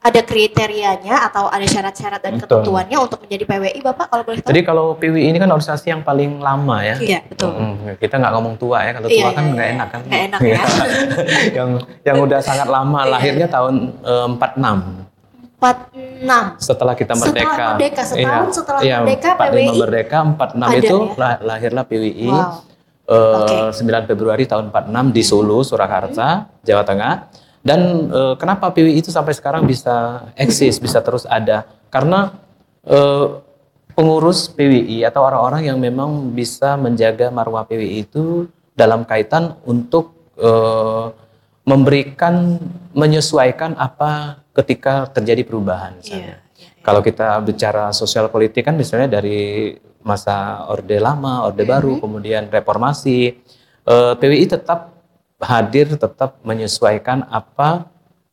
ada 0.00 0.20
kriterianya 0.24 1.28
atau 1.28 1.46
ada 1.46 1.60
syarat-syarat 1.62 2.24
dan 2.24 2.32
Betul. 2.34 2.64
ketentuannya 2.64 2.96
untuk 2.96 3.20
menjadi 3.20 3.44
PWI, 3.44 3.80
Bapak 3.84 4.06
kalau 4.08 4.24
boleh 4.24 4.40
tahu? 4.40 4.48
Jadi 4.48 4.60
kalau 4.64 4.96
PWI 4.96 5.28
ini 5.28 5.36
kan 5.36 5.52
organisasi 5.52 5.92
yang 5.92 6.00
paling 6.00 6.40
lama 6.40 6.80
ya. 6.80 6.96
Iya, 6.96 7.20
betul. 7.22 7.52
Mm, 7.52 8.00
kita 8.00 8.16
nggak 8.16 8.32
ngomong 8.32 8.54
tua 8.56 8.80
ya, 8.80 8.96
kalau 8.96 9.08
Iya, 9.08 9.20
tua 9.20 9.30
kan 9.30 9.44
iya, 9.44 9.52
nggak 9.52 9.66
iya. 9.66 9.74
enak 9.76 9.88
kan. 9.92 10.00
Nggak 10.00 10.22
enak 10.24 10.40
Iya. 10.40 10.54
ya. 10.56 10.62
yang 11.60 11.68
yang 12.00 12.16
udah 12.18 12.40
sangat 12.40 12.64
lama, 12.66 13.00
Iya, 13.02 13.12
lahirnya 13.12 13.46
tahun 13.46 13.74
eh, 14.00 14.26
46 14.30 15.04
46. 15.60 16.56
setelah 16.56 16.94
kita 16.96 17.12
Setelah 17.12 17.28
merdeka. 17.28 17.64
merdeka, 17.68 18.02
setahun 18.02 18.48
setelah 18.50 18.80
iya, 18.80 18.96
merdeka, 18.98 19.30
45 19.36 19.52
PWI 19.52 19.76
merdeka, 19.76 20.18
46 20.24 20.56
ada 20.64 20.78
itu 20.78 20.96
ya? 20.96 21.20
lah- 21.20 21.40
lahirlah 21.44 21.84
PWI. 21.84 22.28
Wow. 22.32 22.50
eh, 23.04 23.36
Oke. 23.36 23.56
9 23.76 24.08
Februari 24.08 24.44
tahun 24.46 24.72
46 24.72 25.12
di 25.12 25.20
Solo, 25.20 25.60
Surakarta, 25.60 26.48
Jawa 26.64 26.80
Tengah. 26.80 27.12
Dan 27.60 28.08
eh, 28.08 28.34
kenapa 28.40 28.72
PWI 28.72 29.04
itu 29.04 29.12
sampai 29.12 29.36
sekarang 29.36 29.68
bisa 29.68 30.28
eksis, 30.32 30.80
bisa 30.80 31.04
terus 31.04 31.28
ada? 31.28 31.68
Karena 31.92 32.32
eh, 32.88 33.26
pengurus 33.92 34.48
PWI 34.48 35.04
atau 35.04 35.20
orang-orang 35.28 35.68
yang 35.68 35.76
memang 35.76 36.32
bisa 36.32 36.80
menjaga 36.80 37.28
marwah 37.28 37.68
PWI 37.68 38.08
itu 38.08 38.48
dalam 38.72 39.04
kaitan 39.04 39.60
untuk 39.68 40.32
eh, 40.40 41.06
memberikan 41.68 42.56
menyesuaikan 42.96 43.76
apa 43.76 44.40
ketika 44.56 45.06
terjadi 45.12 45.44
perubahan 45.44 46.00
Iya, 46.00 46.00
misalnya. 46.00 46.36
iya. 46.56 46.68
Kalau 46.80 47.04
kita 47.04 47.36
bicara 47.44 47.92
sosial 47.92 48.32
politik 48.32 48.64
kan 48.64 48.72
misalnya 48.72 49.20
dari 49.20 49.76
masa 50.00 50.64
Orde 50.72 50.96
Lama, 50.96 51.44
Orde 51.44 51.68
Baru, 51.68 52.00
kemudian 52.00 52.48
reformasi, 52.48 53.36
eh, 53.84 54.12
PWI 54.16 54.48
tetap 54.48 54.99
hadir, 55.40 55.96
tetap 55.96 56.38
menyesuaikan 56.44 57.24
apa 57.26 57.88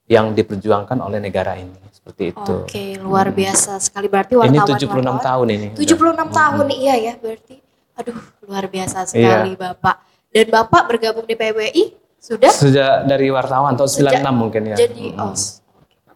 yang 0.07 0.31
diperjuangkan 0.31 0.99
oleh 1.03 1.19
negara 1.19 1.55
ini. 1.59 1.75
Seperti 1.91 2.31
itu. 2.31 2.53
Oke, 2.63 2.95
luar 3.03 3.31
biasa 3.35 3.83
sekali 3.83 4.07
berarti 4.07 4.39
Ini 4.39 4.63
wartawan 4.63 4.79
76 4.79 5.27
tahun 5.27 5.47
ini. 5.51 5.67
76 5.75 6.31
tahun 6.31 6.65
iya 6.71 6.95
ya 6.95 7.13
berarti. 7.19 7.55
Aduh, 7.97 8.15
luar 8.47 8.69
biasa 8.71 9.09
sekali 9.09 9.57
Bapak. 9.59 9.99
Dan 10.31 10.47
Bapak 10.47 10.87
bergabung 10.87 11.25
di 11.27 11.35
PWI 11.35 11.83
sudah 12.17 12.51
Sejak 12.51 13.07
dari 13.07 13.27
wartawan 13.31 13.75
tahun 13.75 13.89
96 13.89 14.03
Sejak- 14.03 14.35
mungkin 14.35 14.61
ya. 14.73 14.75
jadi 14.75 15.05
oh, 15.15 15.31
mantap 15.31 15.66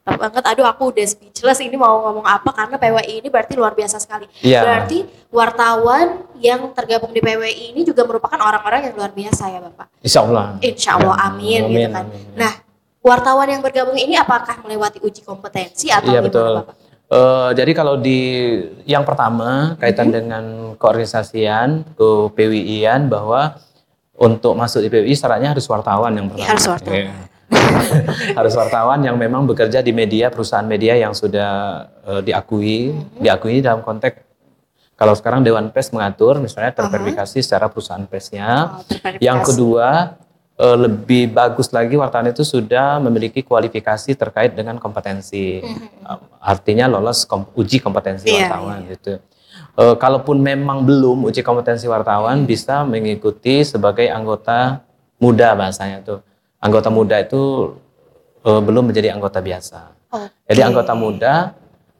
banget. 0.03 0.43
Aduh, 0.43 0.65
aku 0.65 0.89
udah 0.89 1.05
speechless 1.05 1.62
ini 1.62 1.77
mau 1.77 2.01
ngomong 2.10 2.25
apa 2.25 2.50
karena 2.51 2.75
PWI 2.75 3.22
ini 3.22 3.27
berarti 3.29 3.53
luar 3.53 3.74
biasa 3.74 4.01
sekali. 4.01 4.25
Iya. 4.41 4.65
Berarti 4.65 4.98
wartawan 5.29 6.25
yang 6.41 6.74
tergabung 6.74 7.13
di 7.13 7.22
PWI 7.22 7.74
ini 7.74 7.86
juga 7.86 8.01
merupakan 8.03 8.38
orang-orang 8.38 8.89
yang 8.89 8.96
luar 8.98 9.13
biasa 9.13 9.43
ya, 9.48 9.60
Bapak. 9.62 9.88
Insya 10.01 10.20
Allah. 10.25 10.46
Insya 10.60 10.91
Allah 10.98 11.15
Ya, 11.15 11.25
amin, 11.29 11.62
amin, 11.62 11.72
gitu 11.72 11.89
kan. 11.93 12.05
amin. 12.10 12.24
Nah, 12.34 12.53
wartawan 13.01 13.48
yang 13.48 13.62
bergabung 13.62 13.98
ini 13.98 14.17
apakah 14.17 14.62
melewati 14.65 15.00
uji 15.00 15.22
kompetensi 15.22 15.93
atau 15.93 16.10
Iya 16.10 16.20
gimana, 16.22 16.27
betul. 16.27 16.53
Bapak? 16.65 16.75
Eh, 17.12 17.50
jadi 17.60 17.72
kalau 17.75 18.00
di 18.00 18.20
yang 18.88 19.03
pertama 19.03 19.75
kaitan 19.77 20.08
Mm-hmm. 20.08 20.17
dengan 20.17 20.43
keorganisasian, 20.79 21.84
ke 21.93 22.10
PWI-an 22.34 23.12
bahwa 23.12 23.60
untuk 24.15 24.53
masuk 24.55 24.81
di 24.81 24.89
PWI 24.89 25.12
syaratnya 25.12 25.51
harus 25.51 25.65
wartawan 25.65 26.13
yang 26.15 26.29
pertama. 26.29 26.46
Iya, 26.46 26.51
harus 26.55 26.67
wartawan. 26.67 26.96
Iya. 26.96 27.13
harus 28.38 28.53
wartawan 28.55 29.03
yang 29.03 29.20
memang 29.20 29.43
bekerja 29.43 29.84
di 29.84 29.91
media 29.91 30.31
perusahaan 30.31 30.65
media 30.65 30.96
yang 30.96 31.12
sudah 31.12 31.51
eh, 32.08 32.22
diakui, 32.24 32.96
diakui 33.20 33.60
dalam 33.60 33.84
konteks 33.84 34.31
kalau 35.01 35.17
sekarang 35.17 35.41
Dewan 35.41 35.74
Pers 35.74 35.89
mengatur 35.89 36.38
misalnya 36.38 36.77
terverifikasi 36.77 37.41
secara 37.41 37.74
perusahaan 37.74 38.05
persnya. 38.05 38.77
Oh. 38.86 38.86
Yang 39.17 39.50
kedua, 39.50 40.13
eh, 40.62 40.77
lebih 40.77 41.34
bagus 41.34 41.74
lagi 41.74 41.98
wartawan 41.98 42.29
itu 42.29 42.46
sudah 42.46 43.01
memiliki 43.01 43.41
kualifikasi 43.41 44.13
terkait 44.13 44.53
dengan 44.53 44.77
kompetensi. 44.77 45.58
Eh, 45.58 46.17
Artinya 46.38 46.86
lolos 46.86 47.25
kom- 47.25 47.50
uji 47.58 47.81
kompetensi 47.81 48.29
Iya, 48.29 48.46
wartawan 48.46 48.86
gitu. 48.93 49.17
Eh, 49.74 49.96
kalaupun 49.98 50.38
memang 50.38 50.86
belum 50.86 51.25
uji 51.25 51.41
kompetensi 51.41 51.89
wartawan 51.89 52.46
bisa 52.46 52.86
mengikuti 52.86 53.65
sebagai 53.65 54.05
anggota 54.05 54.86
muda 55.17 55.58
bahasanya 55.58 56.05
tuh. 56.05 56.22
Anggota 56.62 56.88
muda 56.88 57.18
itu 57.18 57.74
eh, 58.41 58.62
belum 58.62 58.88
menjadi 58.88 59.12
anggota 59.12 59.41
biasa. 59.41 59.80
Oke. 60.10 60.30
Jadi 60.46 60.62
anggota 60.62 60.94
muda 60.94 61.34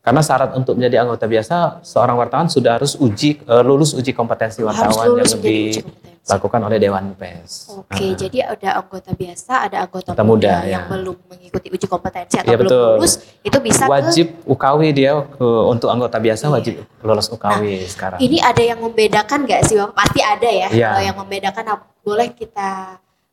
karena 0.02 0.22
syarat 0.22 0.54
untuk 0.54 0.74
menjadi 0.76 1.02
anggota 1.02 1.26
biasa 1.26 1.56
seorang 1.82 2.14
wartawan 2.16 2.46
sudah 2.46 2.78
harus 2.78 2.94
uji 2.96 3.38
eh, 3.40 3.64
lulus 3.64 3.94
uji 3.94 4.12
kompetensi 4.12 4.62
wartawan 4.62 4.94
lulus 5.10 5.34
yang 5.34 5.42
kompetensi. 5.42 5.82
dilakukan 6.22 6.62
oleh 6.62 6.78
Dewan 6.78 7.18
Pers. 7.18 7.74
Oke, 7.76 7.90
Nah, 8.04 8.14
jadi 8.16 8.38
ada 8.48 8.70
anggota 8.78 9.10
biasa, 9.12 9.54
ada 9.66 9.78
anggota 9.82 10.14
Anggota 10.14 10.22
muda, 10.24 10.52
muda, 10.54 10.70
yang 10.70 10.86
ya. 10.86 10.90
belum 10.90 11.18
mengikuti 11.26 11.68
uji 11.72 11.88
kompetensi 11.88 12.36
atau 12.38 12.46
Iya, 12.46 12.58
belum 12.62 12.70
betul. 12.70 12.90
lulus, 12.96 13.14
itu 13.42 13.58
bisa 13.58 13.84
wajib 13.88 14.28
UKW 14.44 14.82
dia 14.92 15.12
ke, 15.18 15.42
untuk 15.66 15.90
anggota 15.90 16.18
biasa 16.18 16.44
Iya. 16.44 16.54
wajib 16.54 16.74
lolos 17.02 17.28
UKW 17.28 17.64
sekarang. 17.88 18.18
ke. 18.18 18.26
Ini 18.30 18.38
ada 18.38 18.62
yang 18.62 18.80
membedakan 18.80 19.40
nggak 19.44 19.62
sih, 19.66 19.76
Bapak? 19.76 19.94
Pasti 19.98 20.20
ada 20.22 20.50
ya. 20.52 20.70
Iya. 20.70 20.88
Kalau 20.88 21.02
yang 21.04 21.18
membedakan, 21.18 21.64
nah, 21.64 21.78
boleh 22.00 22.30
kita 22.30 22.70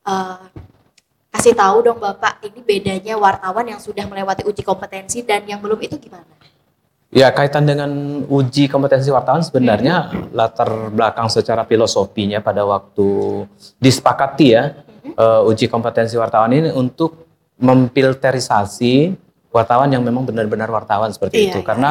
eh, 0.04 0.40
kasih 1.28 1.54
tahu 1.54 1.76
dong, 1.84 1.98
Bapak. 1.98 2.40
Ini 2.40 2.60
bedanya 2.62 3.14
wartawan 3.16 3.66
yang 3.66 3.80
sudah 3.80 4.04
melewati 4.04 4.42
uji 4.44 4.62
kompetensi 4.62 5.22
dan 5.22 5.44
yang 5.44 5.60
belum 5.60 5.78
itu 5.78 5.96
gimana? 5.96 6.24
Ya 7.08 7.32
kaitan 7.32 7.64
dengan 7.64 7.88
uji 8.28 8.68
kompetensi 8.68 9.08
wartawan 9.08 9.40
sebenarnya 9.40 10.12
Mm-hmm. 10.12 10.28
latar 10.36 10.92
belakang 10.92 11.32
secara 11.32 11.64
filosofinya 11.64 12.44
pada 12.44 12.68
waktu 12.68 13.08
disepakati 13.80 14.46
ya 14.52 14.64
Mm-hmm. 14.76 15.14
eh, 15.16 15.48
uji 15.48 15.66
kompetensi 15.72 16.20
wartawan 16.20 16.52
ini 16.52 16.68
untuk 16.68 17.24
memfilterisasi 17.56 19.16
wartawan 19.48 19.88
yang 19.88 20.04
memang 20.04 20.28
benar-benar 20.28 20.68
wartawan 20.68 21.08
seperti 21.08 21.48
Iya, 21.48 21.56
itu 21.56 21.58
iya, 21.64 21.66
karena 21.66 21.88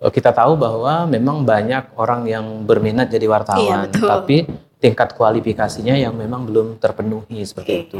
eh, 0.00 0.08
kita 0.08 0.32
tahu 0.32 0.56
bahwa 0.56 1.04
memang 1.04 1.44
banyak 1.44 1.92
orang 2.00 2.24
yang 2.24 2.64
berminat 2.64 3.12
jadi 3.12 3.28
wartawan 3.28 3.84
Iya, 3.84 3.92
betul. 3.92 4.08
tapi 4.08 4.36
tingkat 4.80 5.12
kualifikasinya 5.12 5.92
yang 5.92 6.16
memang 6.16 6.48
belum 6.48 6.80
terpenuhi 6.80 7.44
seperti 7.44 7.72
Iya. 7.72 7.84
itu 7.84 7.98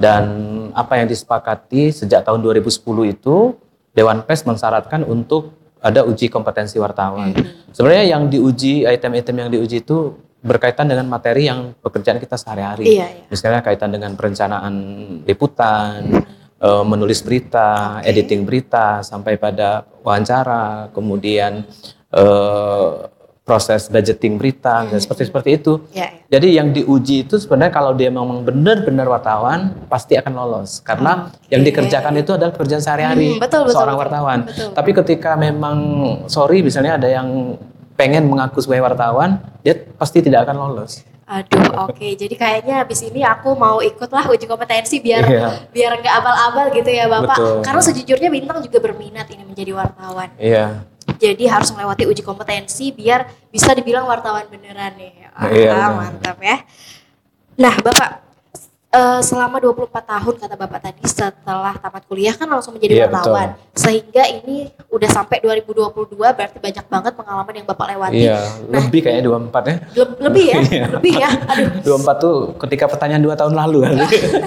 dan 0.00 0.24
apa 0.72 0.96
yang 0.96 1.06
disepakati 1.12 1.92
sejak 1.92 2.24
tahun 2.24 2.40
2010 2.40 2.80
itu 3.12 3.52
Dewan 3.92 4.24
Pers 4.24 4.48
mensyaratkan 4.48 5.04
untuk 5.04 5.52
ada 5.80 6.08
uji 6.08 6.32
kompetensi 6.32 6.80
wartawan. 6.80 7.36
Hmm. 7.36 7.44
Sebenarnya 7.76 8.16
yang 8.16 8.32
diuji, 8.32 8.88
item-item 8.88 9.36
yang 9.44 9.50
diuji 9.52 9.84
itu 9.84 10.16
berkaitan 10.40 10.88
dengan 10.88 11.04
materi 11.04 11.52
yang 11.52 11.76
pekerjaan 11.84 12.16
kita 12.16 12.40
sehari-hari. 12.40 12.96
Iya, 12.96 13.06
iya. 13.12 13.24
Misalnya 13.28 13.60
kaitan 13.60 13.92
dengan 13.92 14.16
perencanaan 14.16 14.74
liputan, 15.28 16.24
eh, 16.60 16.84
menulis 16.84 17.20
berita, 17.20 18.00
Oke. 18.00 18.08
editing 18.08 18.48
berita, 18.48 19.04
sampai 19.04 19.36
pada 19.36 19.84
wawancara, 20.00 20.88
kemudian 20.96 21.64
eh, 22.10 22.88
proses 23.50 23.90
budgeting 23.90 24.38
berita, 24.38 24.86
dan 24.86 25.02
seperti 25.02 25.26
seperti 25.26 25.50
itu. 25.58 25.82
Ya, 25.90 26.06
ya. 26.06 26.38
Jadi 26.38 26.48
yang 26.54 26.70
diuji 26.70 27.26
itu 27.26 27.34
sebenarnya 27.34 27.74
kalau 27.74 27.98
dia 27.98 28.06
memang 28.06 28.46
benar-benar 28.46 29.10
wartawan 29.10 29.74
pasti 29.90 30.14
akan 30.14 30.30
lolos 30.30 30.78
karena 30.78 31.26
Oke. 31.26 31.50
yang 31.50 31.66
dikerjakan 31.66 32.14
itu 32.14 32.30
adalah 32.30 32.54
pekerjaan 32.54 32.78
sehari-hari 32.78 33.34
Hmm, 33.34 33.42
betul, 33.42 33.66
betul, 33.66 33.74
seorang 33.74 33.98
betul. 33.98 34.06
wartawan. 34.06 34.38
Betul. 34.46 34.70
Tapi 34.70 34.90
ketika 35.02 35.34
memang 35.34 35.76
sorry 36.30 36.62
misalnya 36.62 36.94
ada 36.94 37.10
yang 37.10 37.58
pengen 37.98 38.30
mengaku 38.30 38.62
sebagai 38.62 38.86
wartawan, 38.86 39.42
dia 39.66 39.74
pasti 39.98 40.22
tidak 40.22 40.46
akan 40.46 40.56
lolos. 40.56 41.02
Aduh, 41.26 41.86
oke. 41.86 42.06
Jadi 42.18 42.34
kayaknya 42.34 42.82
habis 42.82 43.06
ini 43.06 43.22
aku 43.22 43.54
mau 43.54 43.78
ikutlah 43.78 44.26
uji 44.30 44.46
kompetensi 44.46 44.98
biar 44.98 45.22
Iya. 45.22 45.48
biar 45.70 45.92
nggak 45.98 46.14
abal-abal 46.18 46.66
gitu 46.74 46.90
ya 46.90 47.06
Bapak. 47.06 47.38
Betul. 47.38 47.58
Karena 47.62 47.80
sejujurnya 47.82 48.28
Bintang 48.30 48.58
juga 48.62 48.78
berminat 48.82 49.26
ini 49.30 49.42
menjadi 49.46 49.70
wartawan. 49.74 50.30
Iya. 50.38 50.82
Jadi 51.16 51.44
harus 51.44 51.70
melewati 51.70 52.04
uji 52.04 52.20
kompetensi 52.20 52.90
biar 52.90 53.24
bisa 53.48 53.72
dibilang 53.72 54.04
wartawan 54.04 54.46
beneran 54.46 54.94
nih. 54.94 55.26
Ah, 55.30 55.48
Iya, 55.48 55.74
mantap 55.90 56.36
ya. 56.38 56.62
Nah, 57.56 57.74
Bapak 57.76 58.10
eh, 58.90 59.20
selama 59.20 59.56
24 59.56 59.86
tahun 60.02 60.34
kata 60.36 60.54
Bapak 60.56 60.80
tadi 60.82 61.02
setelah 61.04 61.74
tamat 61.74 62.02
kuliah 62.04 62.32
kan 62.32 62.44
langsung 62.44 62.74
menjadi 62.74 62.94
Iya, 62.96 63.06
wartawan. 63.06 63.48
Sehingga 63.70 64.26
ini 64.26 64.66
udah 64.88 65.06
sampai 65.08 65.38
2022 65.38 65.94
berarti 66.10 66.58
banyak 66.58 66.84
banget 66.84 67.12
pengalaman 67.14 67.54
yang 67.54 67.66
Bapak 67.66 67.86
lewati. 67.88 68.16
Iya, 68.18 68.38
lebih 68.68 69.00
kayaknya 69.00 69.24
24 69.24 69.62
ya. 69.62 69.76
Le- 69.94 70.18
lebih 70.20 70.44
ya, 70.44 70.58
Iya. 70.66 70.84
lebih 70.90 71.14
ya. 71.16 71.30
Aduh, 71.84 71.96
24 71.96 72.16
tuh 72.18 72.36
ketika 72.58 72.84
pertanyaan 72.86 73.22
dua 73.22 73.34
tahun 73.34 73.54
lalu 73.54 73.78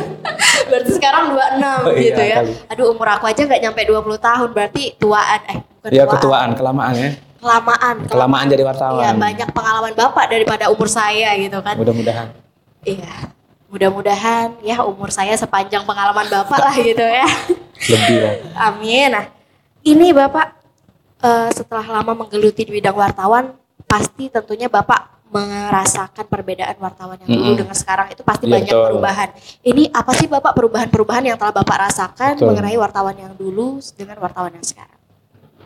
berarti 0.69 0.91
sekarang 0.91 1.23
26 1.29 1.39
Oh, 1.85 1.93
iya, 1.93 2.01
gitu 2.03 2.21
ya. 2.21 2.35
kali. 2.41 2.51
Aduh, 2.67 2.85
umur 2.91 3.07
aku 3.09 3.25
aja 3.25 3.41
nggak 3.41 3.61
nyampe 3.61 3.81
20 3.85 4.17
tahun, 4.19 4.49
berarti 4.51 4.83
tuaan 4.97 5.41
eh 5.47 5.59
bukan 5.83 5.91
Iya, 5.91 6.03
tuaan. 6.03 6.13
ketuaan, 6.15 6.49
kelamaan 6.55 6.93
ya. 6.95 7.11
Kelamaan. 7.37 7.95
Kelamaan 8.07 8.45
jadi 8.47 8.63
wartawan. 8.63 9.03
Iya, 9.03 9.11
banyak 9.19 9.49
pengalaman 9.51 9.91
Bapak 9.93 10.25
daripada 10.31 10.71
umur 10.71 10.87
saya 10.87 11.35
gitu 11.35 11.59
kan. 11.59 11.75
Mudah-mudahan. 11.75 12.31
Iya. 12.81 13.13
Mudah-mudahan 13.67 14.63
ya 14.63 14.79
umur 14.81 15.11
saya 15.11 15.35
sepanjang 15.35 15.83
pengalaman 15.83 16.23
Bapak 16.25 16.59
lah 16.61 16.75
gitu 16.79 17.03
ya. 17.03 17.27
Lebih 17.83 18.17
lah. 18.17 18.33
Amin. 18.71 19.11
Nah, 19.11 19.25
ini 19.83 20.15
Bapak 20.15 20.55
eh, 21.19 21.49
setelah 21.51 21.99
lama 21.99 22.15
menggeluti 22.15 22.63
di 22.63 22.71
bidang 22.71 22.95
wartawan, 22.95 23.51
pasti 23.83 24.31
tentunya 24.31 24.71
Bapak 24.71 25.11
merasakan 25.33 26.29
perbedaan 26.29 26.77
wartawan 26.77 27.17
yang 27.17 27.27
dulu 27.27 27.43
Mm-mm. 27.43 27.59
dengan 27.59 27.73
sekarang 27.73 28.07
itu 28.07 28.21
pasti 28.21 28.45
Iya, 28.45 28.53
banyak 28.55 28.69
betul. 28.71 28.85
perubahan. 28.93 29.29
Ini 29.65 29.83
apa 29.89 30.11
sih 30.13 30.27
Bapak 30.29 30.53
perubahan-perubahan 30.53 31.23
yang 31.25 31.37
telah 31.41 31.51
Bapak 31.51 31.89
rasakan 31.89 32.37
Betul. 32.37 32.47
mengenai 32.53 32.77
wartawan 32.77 33.17
yang 33.17 33.33
dulu 33.33 33.81
dengan 33.97 34.21
wartawan 34.21 34.53
yang 34.53 34.61
sekarang? 34.63 34.93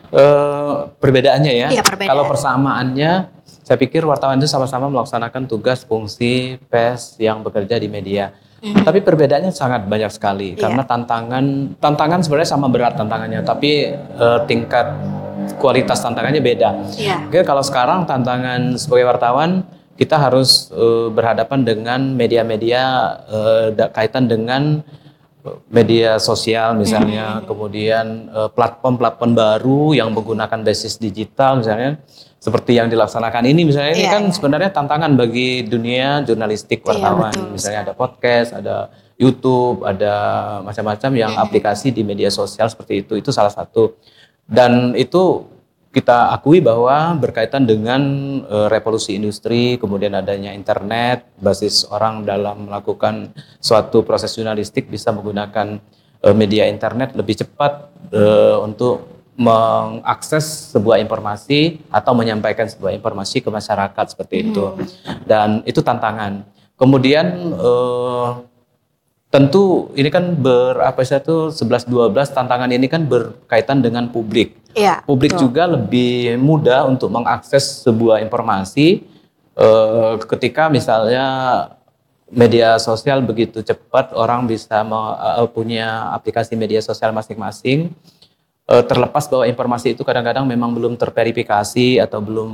Eh, 0.07 0.75
perbedaannya 0.97 1.53
ya. 1.53 1.67
Iya, 1.67 1.83
perbedaan. 1.83 2.11
Kalau 2.15 2.23
persamaannya, 2.25 3.11
saya 3.63 3.75
pikir 3.75 4.07
wartawan 4.07 4.39
itu 4.39 4.47
sama-sama 4.47 4.87
melaksanakan 4.87 5.43
tugas 5.43 5.83
fungsi 5.83 6.55
pers 6.71 7.19
yang 7.19 7.43
bekerja 7.43 7.75
di 7.75 7.91
media. 7.91 8.31
Mhm. 8.63 8.87
Tapi 8.87 9.03
perbedaannya 9.03 9.51
sangat 9.51 9.85
banyak 9.85 10.09
sekali 10.09 10.55
Iya. 10.55 10.63
karena 10.63 10.81
tantangan 10.81 11.45
tantangan 11.77 12.19
sebenarnya 12.23 12.49
sama 12.49 12.71
berat 12.71 12.95
tantangannya, 12.95 13.43
tapi 13.43 13.91
eh, 13.93 14.39
tingkat 14.47 14.95
kualitas 15.59 15.99
tantangannya 15.99 16.39
beda. 16.39 16.69
Iya. 16.95 17.27
Oke, 17.27 17.43
kalau 17.43 17.61
sekarang 17.61 18.07
tantangan 18.07 18.79
sebagai 18.79 19.05
wartawan 19.05 19.67
kita 19.93 20.15
harus 20.15 20.71
eh, 20.71 21.11
berhadapan 21.11 21.59
dengan 21.61 21.99
media-media 22.15 22.81
da- 23.75 23.91
kaitan 23.91 24.25
dengan 24.25 24.79
media 25.69 26.17
sosial 26.17 26.75
misalnya, 26.77 27.41
kemudian 27.45 28.29
eh, 28.29 28.49
platform-platform 28.51 29.31
baru 29.35 29.83
yang 29.97 30.09
menggunakan 30.13 30.61
basis 30.63 30.97
digital 30.97 31.59
misalnya, 31.61 31.99
seperti 32.37 32.77
yang 32.77 32.87
dilaksanakan 32.87 33.43
ini 33.49 33.65
misalnya 33.65 33.91
ini 33.97 34.03
Iya, 34.05 34.13
kan 34.13 34.23
iya. 34.29 34.33
sebenarnya 34.33 34.69
tantangan 34.71 35.11
bagi 35.17 35.65
dunia 35.65 36.21
jurnalistik 36.23 36.85
Iya, 36.85 36.87
wartawan. 36.93 37.33
betul. 37.33 37.49
misalnya 37.51 37.79
ada 37.89 37.93
podcast, 37.97 38.49
ada 38.53 38.75
YouTube, 39.17 39.81
ada 39.81 40.13
macam-macam 40.61 41.11
yang 41.17 41.33
aplikasi 41.33 41.89
di 41.89 42.05
media 42.05 42.29
sosial 42.29 42.69
seperti 42.69 43.01
itu. 43.01 43.17
Itu 43.17 43.33
salah 43.33 43.49
satu. 43.49 43.97
Dan 44.45 44.93
itu 44.93 45.43
kita 45.97 46.29
akui 46.29 46.61
bahwa 46.61 47.17
berkaitan 47.17 47.65
dengan 47.65 48.01
uh, 48.45 48.69
revolusi 48.69 49.17
industri, 49.17 49.81
kemudian 49.81 50.13
adanya 50.13 50.53
internet, 50.53 51.25
basis 51.41 51.89
orang 51.89 52.21
dalam 52.21 52.69
melakukan 52.69 53.33
suatu 53.57 54.05
proses 54.05 54.29
jurnalistik 54.37 54.93
bisa 54.93 55.09
menggunakan 55.09 55.81
uh, 56.21 56.35
media 56.37 56.69
internet 56.69 57.17
lebih 57.17 57.41
cepat 57.41 57.89
uh, 58.13 58.61
untuk 58.61 59.09
mengakses 59.33 60.69
sebuah 60.77 61.01
informasi 61.01 61.81
atau 61.89 62.13
menyampaikan 62.13 62.69
sebuah 62.69 62.93
informasi 62.93 63.41
ke 63.41 63.49
masyarakat 63.49 64.05
seperti 64.13 64.53
itu. 64.53 64.69
Hmm. 64.69 64.85
Dan 65.25 65.49
itu 65.65 65.81
tantangan. 65.81 66.45
Kemudian 66.77 67.57
tentu 69.33 69.93
ini 69.97 70.09
kan 70.13 70.37
ber 70.37 70.77
apa 70.81 71.01
sih 71.01 71.17
itu 71.17 71.49
11 71.49 71.89
12 71.89 72.37
tantangan 72.37 72.69
ini 72.69 72.85
kan 72.85 73.05
berkaitan 73.05 73.81
dengan 73.81 74.09
publik. 74.13 74.57
Ya, 74.77 75.01
publik 75.09 75.33
betul. 75.33 75.49
juga 75.49 75.65
lebih 75.65 76.37
mudah 76.37 76.85
untuk 76.85 77.09
mengakses 77.09 77.81
sebuah 77.81 78.21
informasi 78.21 79.01
uh, 79.57 80.21
ketika 80.21 80.69
misalnya 80.69 81.25
media 82.29 82.77
sosial 82.77 83.25
begitu 83.25 83.65
cepat 83.65 84.13
orang 84.13 84.45
bisa 84.45 84.85
uh, 84.85 85.47
punya 85.49 86.13
aplikasi 86.13 86.53
media 86.53 86.83
sosial 86.83 87.09
masing-masing 87.09 87.89
uh, 88.69 88.83
terlepas 88.85 89.25
bahwa 89.25 89.49
informasi 89.49 89.95
itu 89.95 90.05
kadang-kadang 90.05 90.45
memang 90.45 90.75
belum 90.75 90.93
terverifikasi 90.99 92.03
atau 92.03 92.19
belum 92.21 92.51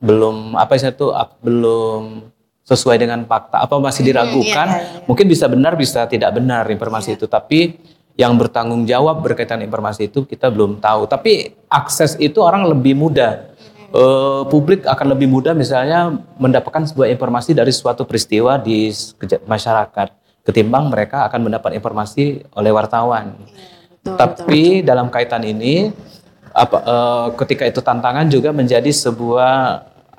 belum 0.00 0.56
apa 0.56 0.78
sih 0.80 0.88
itu 0.88 1.12
belum 1.44 2.30
sesuai 2.64 2.96
dengan 3.02 3.26
fakta 3.26 3.66
apa 3.66 3.74
masih 3.82 4.06
hmm, 4.06 4.10
diragukan 4.14 4.68
iya, 4.70 4.78
iya, 4.78 4.88
iya. 5.02 5.06
mungkin 5.08 5.26
bisa 5.26 5.44
benar 5.50 5.74
bisa 5.74 6.06
tidak 6.06 6.30
benar 6.38 6.64
informasi 6.70 7.12
iya. 7.12 7.16
itu 7.18 7.26
tapi 7.26 7.76
yang 8.20 8.36
bertanggung 8.36 8.84
jawab 8.84 9.24
berkaitan 9.24 9.64
informasi 9.64 10.12
itu 10.12 10.28
kita 10.28 10.52
belum 10.52 10.76
tahu. 10.76 11.08
Tapi 11.08 11.56
akses 11.72 12.20
itu 12.20 12.44
orang 12.44 12.68
lebih 12.68 12.92
mudah. 12.92 13.48
Uh, 13.90 14.46
publik 14.46 14.86
akan 14.86 15.16
lebih 15.16 15.26
mudah 15.26 15.50
misalnya 15.50 16.20
mendapatkan 16.38 16.86
sebuah 16.86 17.10
informasi 17.10 17.56
dari 17.56 17.72
suatu 17.72 18.04
peristiwa 18.04 18.60
di 18.60 18.92
masyarakat. 19.48 20.08
Ketimbang 20.44 20.92
mereka 20.92 21.24
akan 21.26 21.48
mendapat 21.48 21.74
informasi 21.74 22.44
oleh 22.54 22.70
wartawan. 22.70 23.34
Iya, 23.40 23.48
betul, 24.04 24.14
tapi 24.20 24.36
betul, 24.36 24.76
betul. 24.76 24.86
dalam 24.86 25.06
kaitan 25.08 25.42
ini 25.42 25.74
apa 26.50 26.76
uh, 26.82 27.28
ketika 27.40 27.64
itu 27.66 27.80
tantangan 27.80 28.28
juga 28.28 28.52
menjadi 28.52 28.90
sebuah 28.90 29.54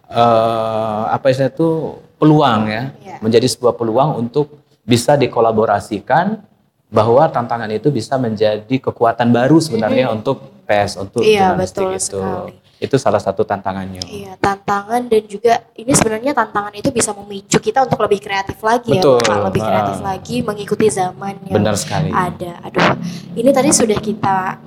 uh, 0.09 1.03
apa 1.11 1.31
itu 1.31 1.95
peluang 2.19 2.61
ya, 2.67 2.91
ya, 3.03 3.17
menjadi 3.23 3.47
sebuah 3.47 3.75
peluang 3.77 4.19
untuk 4.19 4.63
bisa 4.83 5.15
dikolaborasikan 5.15 6.50
bahwa 6.91 7.23
tantangan 7.31 7.71
itu 7.71 7.87
bisa 7.87 8.19
menjadi 8.19 8.75
kekuatan 8.83 9.31
baru 9.31 9.63
sebenarnya 9.63 10.11
hmm. 10.11 10.15
untuk 10.19 10.37
PES 10.67 10.99
untuk 10.99 11.23
iya, 11.23 11.55
betul 11.55 11.95
itu. 11.95 12.19
Sekali. 12.19 12.59
Itu 12.81 12.97
salah 12.97 13.21
satu 13.21 13.45
tantangannya. 13.45 14.01
Iya, 14.09 14.35
tantangan 14.41 15.05
dan 15.07 15.23
juga 15.29 15.63
ini 15.77 15.93
sebenarnya 15.93 16.33
tantangan 16.33 16.73
itu 16.75 16.89
bisa 16.91 17.13
memicu 17.13 17.61
kita 17.61 17.85
untuk 17.85 18.01
lebih 18.03 18.19
kreatif 18.19 18.57
lagi 18.59 18.97
ya, 18.97 19.05
betul. 19.05 19.21
ya, 19.21 19.29
Pak, 19.29 19.39
lebih 19.53 19.61
kreatif 19.61 19.97
ah. 20.01 20.05
lagi 20.11 20.35
mengikuti 20.41 20.85
zaman 20.89 21.35
yang 21.47 21.55
Benar 21.61 21.75
sekali. 21.77 22.09
ada. 22.11 22.51
Aduh, 22.67 22.97
ini 23.37 23.49
tadi 23.53 23.69
sudah 23.71 23.99
kita 24.01 24.57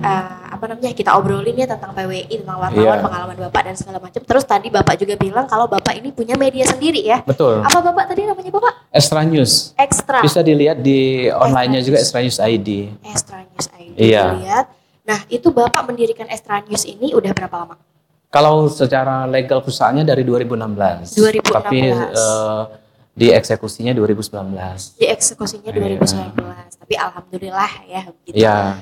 uh, 0.00 0.50
apa 0.50 0.64
namanya 0.66 0.92
kita 0.96 1.14
obrolin 1.16 1.56
ya 1.56 1.68
tentang 1.68 1.92
PWI 1.94 2.42
tentang 2.42 2.58
wartawan 2.58 2.98
yeah. 2.98 3.04
pengalaman 3.04 3.36
bapak 3.48 3.62
dan 3.70 3.74
segala 3.76 3.98
macam. 4.02 4.20
Terus 4.20 4.44
tadi 4.44 4.68
bapak 4.72 4.94
juga 5.00 5.14
bilang 5.20 5.46
kalau 5.46 5.70
bapak 5.70 5.96
ini 5.96 6.10
punya 6.10 6.34
media 6.34 6.66
sendiri 6.66 7.00
ya. 7.04 7.22
Betul. 7.22 7.62
Apa 7.62 7.78
bapak? 7.80 8.12
Tadi 8.12 8.26
namanya 8.26 8.50
bapak? 8.50 8.72
Extra 8.90 9.20
News. 9.22 9.72
Extra. 9.78 10.18
Bisa 10.24 10.40
dilihat 10.42 10.82
di 10.82 11.28
online-nya 11.30 11.80
juga 11.84 12.00
Extra 12.00 12.20
News 12.24 12.40
ID 12.40 12.90
Extra 13.06 13.44
News 13.44 13.68
ID 13.76 13.96
iya. 13.96 14.34
dilihat. 14.34 14.66
Nah 15.06 15.18
itu 15.30 15.48
bapak 15.52 15.82
mendirikan 15.86 16.26
Extra 16.28 16.60
News 16.64 16.84
ini 16.88 17.12
udah 17.14 17.32
berapa 17.32 17.54
lama? 17.54 17.76
Kalau 18.30 18.70
secara 18.70 19.26
legal 19.26 19.58
perusahaannya 19.58 20.06
dari 20.06 20.22
2016 20.22 21.18
2016 21.18 21.50
tapi 21.50 21.90
uh, 21.90 22.70
di 23.10 23.26
eksekusinya 23.34 23.90
2019 23.90 25.02
di 25.02 25.06
eksekusinya 25.10 25.70
2019 25.74 26.06
yeah. 26.14 26.30
tapi 26.78 26.94
alhamdulillah 26.94 27.72
ya 27.90 28.02
gitu. 28.22 28.38
Yeah. 28.38 28.78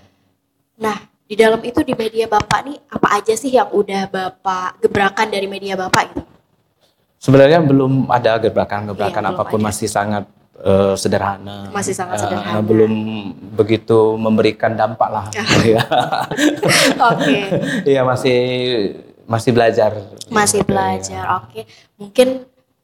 Nah 0.79 0.97
di 1.29 1.37
dalam 1.37 1.61
itu 1.61 1.85
di 1.85 1.93
media 1.93 2.25
bapak 2.25 2.61
nih 2.65 2.77
apa 2.89 3.09
aja 3.21 3.35
sih 3.37 3.53
yang 3.53 3.69
udah 3.69 4.09
bapak 4.09 4.81
gebrakan 4.81 5.29
dari 5.29 5.45
media 5.45 5.77
bapak 5.77 6.17
gitu? 6.17 6.23
Sebenarnya 7.21 7.61
belum 7.61 8.09
ada 8.09 8.39
gebrakan-gebrakan 8.41 9.23
iya, 9.27 9.31
apa 9.35 9.43
pun 9.45 9.61
ada. 9.61 9.67
masih 9.69 9.91
sangat 9.91 10.25
uh, 10.63 10.95
sederhana. 10.95 11.69
Masih 11.75 11.93
sangat 11.93 12.17
uh, 12.17 12.21
sederhana. 12.25 12.63
Belum 12.65 12.93
begitu 13.59 14.17
memberikan 14.17 14.73
dampak 14.73 15.11
lah. 15.11 15.27
Oke. 15.35 15.83
Okay. 17.19 17.43
Iya 17.85 18.07
masih 18.07 18.39
masih 19.29 19.51
belajar. 19.53 19.91
Masih 20.31 20.63
belajar. 20.65 21.45
Oke. 21.45 21.51
Okay. 21.51 21.65
Mungkin 21.99 22.29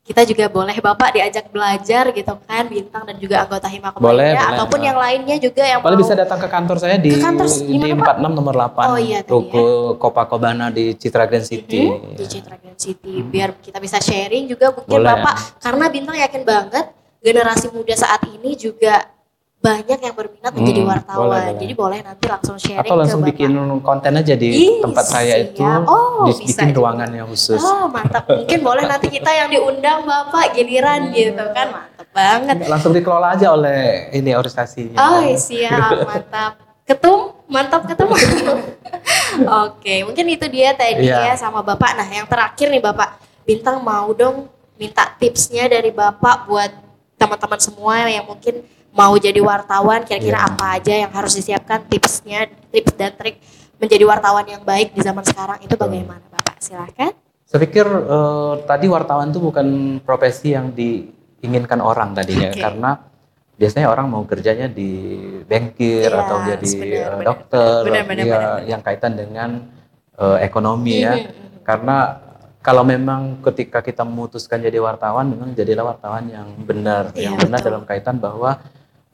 kita 0.04 0.20
juga 0.28 0.52
boleh 0.52 0.76
Bapak 0.84 1.16
diajak 1.16 1.48
belajar 1.48 2.12
gitu 2.12 2.36
kan 2.44 2.68
Bintang 2.68 3.08
dan 3.08 3.16
juga 3.16 3.48
anggota 3.48 3.72
Himakom 3.72 4.04
boleh, 4.04 4.36
boleh. 4.36 4.50
ataupun 4.52 4.80
yang 4.84 4.98
lainnya 5.00 5.36
juga 5.40 5.64
yang 5.64 5.80
boleh 5.80 5.96
mau... 5.96 6.02
bisa 6.04 6.12
datang 6.12 6.36
ke 6.44 6.48
kantor 6.52 6.76
saya 6.76 7.00
di 7.00 7.08
ke 7.08 7.24
kantor, 7.24 7.48
di 7.48 7.76
46 7.80 8.36
nomor 8.36 8.54
8 8.68 8.84
oh, 8.84 8.98
iya, 9.00 9.18
Ruko 9.24 9.64
ya. 9.64 9.96
Copacabana 9.96 10.68
di 10.68 10.92
Citra 11.00 11.24
Grand 11.24 11.48
City. 11.48 11.88
Mm 11.88 11.96
-hmm, 11.96 12.16
di 12.20 12.24
Citra 12.28 12.56
Grand 12.60 12.76
City 12.76 13.14
biar 13.24 13.56
kita 13.56 13.80
bisa 13.80 13.96
sharing 13.96 14.44
juga 14.44 14.76
mungkin 14.76 14.92
boleh. 14.92 15.08
Bapak 15.08 15.34
karena 15.64 15.84
Bintang 15.88 16.16
yakin 16.20 16.42
banget 16.44 16.86
generasi 17.24 17.72
muda 17.72 17.96
saat 17.96 18.20
ini 18.28 18.52
juga 18.60 19.08
banyak 19.64 19.98
yang 20.04 20.12
berminat 20.12 20.52
hmm, 20.52 20.58
menjadi 20.60 20.80
wartawan. 20.84 21.16
Boleh, 21.24 21.40
boleh. 21.40 21.60
Jadi 21.64 21.72
boleh 21.72 21.98
nanti 22.04 22.24
langsung 22.28 22.56
sharing 22.60 22.84
Atau 22.84 22.96
langsung 23.00 23.20
ke 23.24 23.32
bikin 23.32 23.50
konten 23.80 24.12
aja 24.12 24.34
di 24.36 24.48
Ih, 24.52 24.84
tempat 24.84 25.04
saya 25.08 25.40
itu, 25.40 25.64
oh, 25.64 26.28
bikin 26.28 26.76
ruangan 26.76 27.08
yang 27.08 27.24
khusus. 27.32 27.64
Oh 27.64 27.88
mantap, 27.88 28.28
mungkin 28.28 28.60
boleh 28.60 28.84
nanti 28.84 29.08
kita 29.08 29.32
yang 29.32 29.48
diundang 29.48 30.04
Bapak 30.04 30.52
giliran 30.52 31.08
gitu 31.16 31.44
kan, 31.56 31.66
mantap 31.72 32.08
banget. 32.12 32.56
Langsung 32.68 32.92
dikelola 32.92 33.40
aja 33.40 33.56
oleh 33.56 34.12
ini 34.12 34.36
organisasinya. 34.36 35.00
Oh 35.00 35.24
siap, 35.32 36.04
mantap. 36.12 36.52
Ketum, 36.84 37.32
mantap 37.48 37.88
ketum. 37.88 38.12
Oke, 39.64 40.04
mungkin 40.04 40.28
itu 40.28 40.44
dia 40.52 40.76
tadi 40.76 41.08
yeah. 41.08 41.32
ya 41.32 41.40
sama 41.40 41.64
Bapak. 41.64 41.96
Nah 41.96 42.04
yang 42.12 42.28
terakhir 42.28 42.68
nih 42.68 42.84
Bapak, 42.84 43.16
Bintang 43.48 43.80
mau 43.80 44.12
dong 44.12 44.52
minta 44.76 45.08
tipsnya 45.16 45.68
dari 45.72 45.88
Bapak 45.88 46.44
buat 46.44 46.72
teman-teman 47.16 47.60
semua 47.60 48.04
yang 48.04 48.28
mungkin 48.28 48.60
mau 48.94 49.18
jadi 49.18 49.42
wartawan 49.42 50.06
kira-kira 50.06 50.38
yeah. 50.38 50.48
apa 50.54 50.64
aja 50.78 50.94
yang 50.94 51.10
harus 51.10 51.34
disiapkan 51.34 51.82
tipsnya 51.90 52.46
tips 52.70 52.94
dan 52.94 53.12
trik 53.18 53.42
menjadi 53.82 54.06
wartawan 54.06 54.46
yang 54.46 54.62
baik 54.62 54.94
di 54.94 55.02
zaman 55.02 55.26
sekarang 55.26 55.58
itu 55.60 55.74
bagaimana 55.74 56.22
Bapak 56.30 56.62
silahkan 56.62 57.10
saya 57.44 57.60
pikir 57.60 57.84
uh, 57.84 58.62
tadi 58.64 58.86
wartawan 58.86 59.34
itu 59.34 59.42
bukan 59.42 59.98
profesi 60.00 60.54
yang 60.54 60.70
diinginkan 60.70 61.82
orang 61.82 62.14
tadinya 62.14 62.54
okay. 62.54 62.62
karena 62.62 62.90
biasanya 63.54 63.86
orang 63.90 64.06
mau 64.10 64.22
kerjanya 64.26 64.70
di 64.70 65.18
bankir 65.46 66.10
yeah, 66.10 66.22
atau 66.22 66.36
jadi 66.46 66.70
bener, 66.78 67.10
uh, 67.10 67.22
dokter 67.22 67.78
bener, 67.86 68.02
bener, 68.06 68.24
ya, 68.24 68.34
bener, 68.38 68.54
yang 68.70 68.80
kaitan 68.82 69.12
dengan 69.18 69.50
uh, 70.18 70.38
ekonomi 70.38 71.02
ya 71.02 71.14
mm-hmm. 71.18 71.66
karena 71.66 71.96
kalau 72.64 72.80
memang 72.80 73.44
ketika 73.44 73.84
kita 73.84 74.06
memutuskan 74.06 74.62
jadi 74.62 74.80
wartawan 74.80 75.28
memang 75.28 75.52
jadilah 75.52 75.94
wartawan 75.94 76.24
yang 76.30 76.48
benar 76.62 77.10
yeah, 77.14 77.30
yang 77.30 77.36
benar 77.38 77.58
betul. 77.60 77.68
dalam 77.70 77.82
kaitan 77.86 78.16
bahwa 78.22 78.58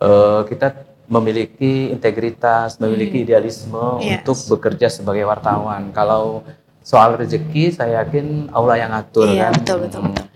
uh, 0.00 0.42
kita 0.48 0.90
memiliki 1.10 1.90
integritas, 1.90 2.78
memiliki 2.78 3.20
hmm. 3.20 3.24
idealisme 3.26 3.84
yes. 3.98 4.22
untuk 4.22 4.38
bekerja 4.56 4.86
sebagai 4.86 5.26
wartawan. 5.26 5.90
Kalau 5.90 6.46
soal 6.86 7.18
rezeki, 7.18 7.74
saya 7.74 8.02
yakin 8.02 8.48
Allah 8.54 8.76
yang 8.86 8.92
atur 8.94 9.26
iya, 9.26 9.50
kan. 9.50 9.52
Betul, 9.58 9.78
betul, 9.86 10.00
betul. 10.06 10.26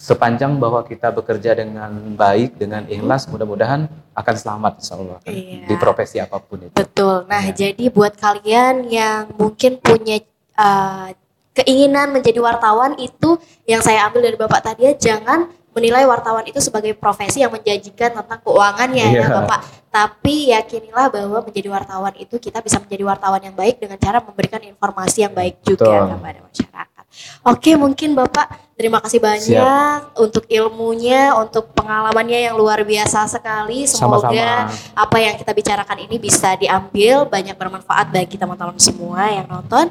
Sepanjang 0.00 0.56
bahwa 0.56 0.80
kita 0.84 1.12
bekerja 1.12 1.52
dengan 1.52 1.92
baik, 2.16 2.56
dengan 2.56 2.88
ikhlas, 2.88 3.28
mudah-mudahan 3.28 3.84
akan 4.16 4.34
selamat 4.36 4.72
insya 4.80 4.96
Allah 4.96 5.18
iya. 5.28 5.68
di 5.68 5.74
profesi 5.76 6.16
apa 6.16 6.40
pun 6.40 6.68
itu. 6.68 6.72
Betul. 6.72 7.28
Nah, 7.28 7.44
ya. 7.52 7.68
jadi 7.68 7.84
buat 7.92 8.16
kalian 8.16 8.88
yang 8.88 9.28
mungkin 9.36 9.76
punya 9.76 10.24
uh, 10.56 11.12
keinginan 11.52 12.16
menjadi 12.16 12.40
wartawan 12.40 12.96
itu 12.96 13.36
yang 13.68 13.84
saya 13.84 14.08
ambil 14.08 14.24
dari 14.24 14.36
Bapak 14.40 14.72
tadi 14.72 14.88
ya, 14.88 14.92
jangan 14.96 15.52
menilai 15.70 16.02
wartawan 16.06 16.42
itu 16.46 16.58
sebagai 16.58 16.92
profesi 16.98 17.42
yang 17.42 17.54
menjanjikan 17.54 18.10
tentang 18.14 18.40
keuangannya 18.42 19.06
yeah. 19.06 19.22
ya 19.22 19.26
iya. 19.26 19.36
Bapak. 19.42 19.60
Tapi 19.90 20.54
yakinilah 20.54 21.10
bahwa 21.10 21.42
menjadi 21.42 21.66
wartawan 21.66 22.14
itu 22.14 22.38
kita 22.38 22.62
bisa 22.62 22.78
menjadi 22.78 23.02
wartawan 23.02 23.42
yang 23.42 23.54
baik 23.58 23.82
dengan 23.82 23.98
cara 23.98 24.22
memberikan 24.22 24.62
informasi 24.62 25.26
yang 25.26 25.34
baik 25.34 25.58
juga 25.66 25.82
Betul. 25.82 26.06
kepada 26.14 26.38
masyarakat. 26.46 27.04
Oke, 27.42 27.74
mungkin 27.74 28.14
Bapak 28.14 28.70
terima 28.78 29.02
kasih 29.02 29.18
banyak 29.18 29.58
Siap. 29.58 30.14
untuk 30.14 30.46
ilmunya, 30.46 31.34
untuk 31.34 31.74
pengalamannya 31.74 32.48
yang 32.48 32.54
luar 32.54 32.86
biasa 32.86 33.26
sekali. 33.26 33.82
Semoga 33.90 34.30
Sama-sama. 34.30 34.70
apa 34.94 35.16
yang 35.18 35.34
kita 35.34 35.50
bicarakan 35.50 35.98
ini 36.06 36.16
bisa 36.22 36.54
diambil 36.54 37.26
banyak 37.26 37.58
bermanfaat 37.58 38.14
bagi 38.14 38.38
teman-teman 38.38 38.78
semua 38.78 39.26
yang 39.26 39.50
nonton. 39.50 39.90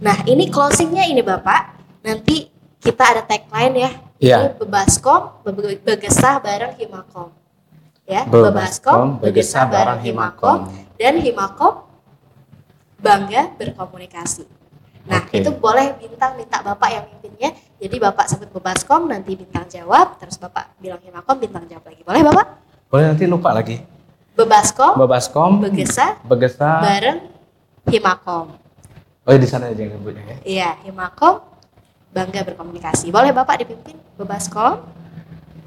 Nah, 0.00 0.16
ini 0.24 0.48
closingnya 0.48 1.04
ini 1.04 1.20
Bapak. 1.20 1.76
Nanti 2.00 2.53
kita 2.84 3.04
ada 3.16 3.22
tagline 3.24 3.76
ya 3.80 3.90
Yeah. 4.24 4.56
Bebaskom 4.56 5.42
begesah 5.84 6.40
bareng 6.40 6.80
Himakom. 6.80 7.28
Ya, 8.08 8.24
Bebaskom 8.24 9.20
begesah 9.20 9.68
bareng 9.68 10.00
Himakom 10.00 10.72
dan 10.96 11.20
Himakom 11.20 11.84
bangga 12.96 13.52
berkomunikasi. 13.60 14.48
Nah, 15.04 15.20
Oke. 15.20 15.44
itu 15.44 15.52
boleh 15.52 15.92
bintang 16.00 16.40
minta 16.40 16.64
Bapak 16.64 16.88
yang 16.88 17.04
mimpinnya. 17.04 17.52
Jadi 17.76 17.96
Bapak 18.00 18.24
sebut 18.32 18.48
Bebaskom, 18.48 19.12
nanti 19.12 19.36
bintang 19.36 19.68
jawab, 19.68 20.16
terus 20.16 20.40
Bapak 20.40 20.72
bilang 20.80 21.04
Himakom, 21.04 21.36
bintang 21.36 21.68
jawab 21.68 21.84
lagi. 21.84 22.00
Boleh 22.00 22.24
Bapak? 22.24 22.46
Boleh 22.88 23.04
nanti 23.12 23.24
lupa 23.28 23.52
lagi. 23.52 23.84
Bebaskom, 24.32 24.96
Babaskom, 24.96 25.60
Begesa, 25.68 26.16
Begesa. 26.24 26.80
bareng 26.80 27.28
Himakom. 27.92 28.56
Oh 29.28 29.36
di 29.36 29.48
sana 29.48 29.68
aja 29.68 29.76
yang 29.84 29.92
sebutnya 30.00 30.24
ya. 30.24 30.36
Iya, 30.48 30.70
Himakom, 30.88 31.44
bangga 32.14 32.46
berkomunikasi. 32.46 33.10
Boleh 33.10 33.34
Bapak 33.34 33.66
dipimpin 33.66 33.98
Bebaskom, 34.14 34.86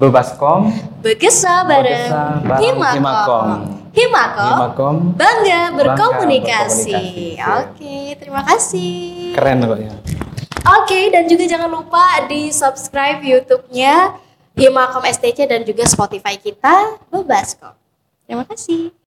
Bebaskom, 0.00 0.72
Begesa 1.04 1.68
bareng 1.68 2.08
Begesa 2.08 2.22
bareng 2.48 2.62
Himakom. 2.64 2.96
Himakom. 2.96 3.48
Himakom, 3.92 4.48
Himakom, 4.48 4.96
bangga 5.18 5.60
berkomunikasi. 5.76 6.96
berkomunikasi. 6.96 7.52
Oke, 7.60 7.96
terima 8.16 8.42
kasih. 8.48 8.96
keren 9.36 9.60
pokoknya. 9.60 9.92
Oke, 10.68 11.00
dan 11.12 11.24
juga 11.28 11.44
jangan 11.48 11.70
lupa 11.70 12.24
di 12.28 12.52
subscribe 12.52 13.20
YouTube-nya 13.20 14.16
Himakom 14.58 15.04
STC 15.04 15.46
dan 15.46 15.62
juga 15.62 15.84
Spotify 15.86 16.34
kita, 16.40 16.98
Bebaskom. 17.12 17.76
Terima 18.28 18.44
kasih. 18.44 18.92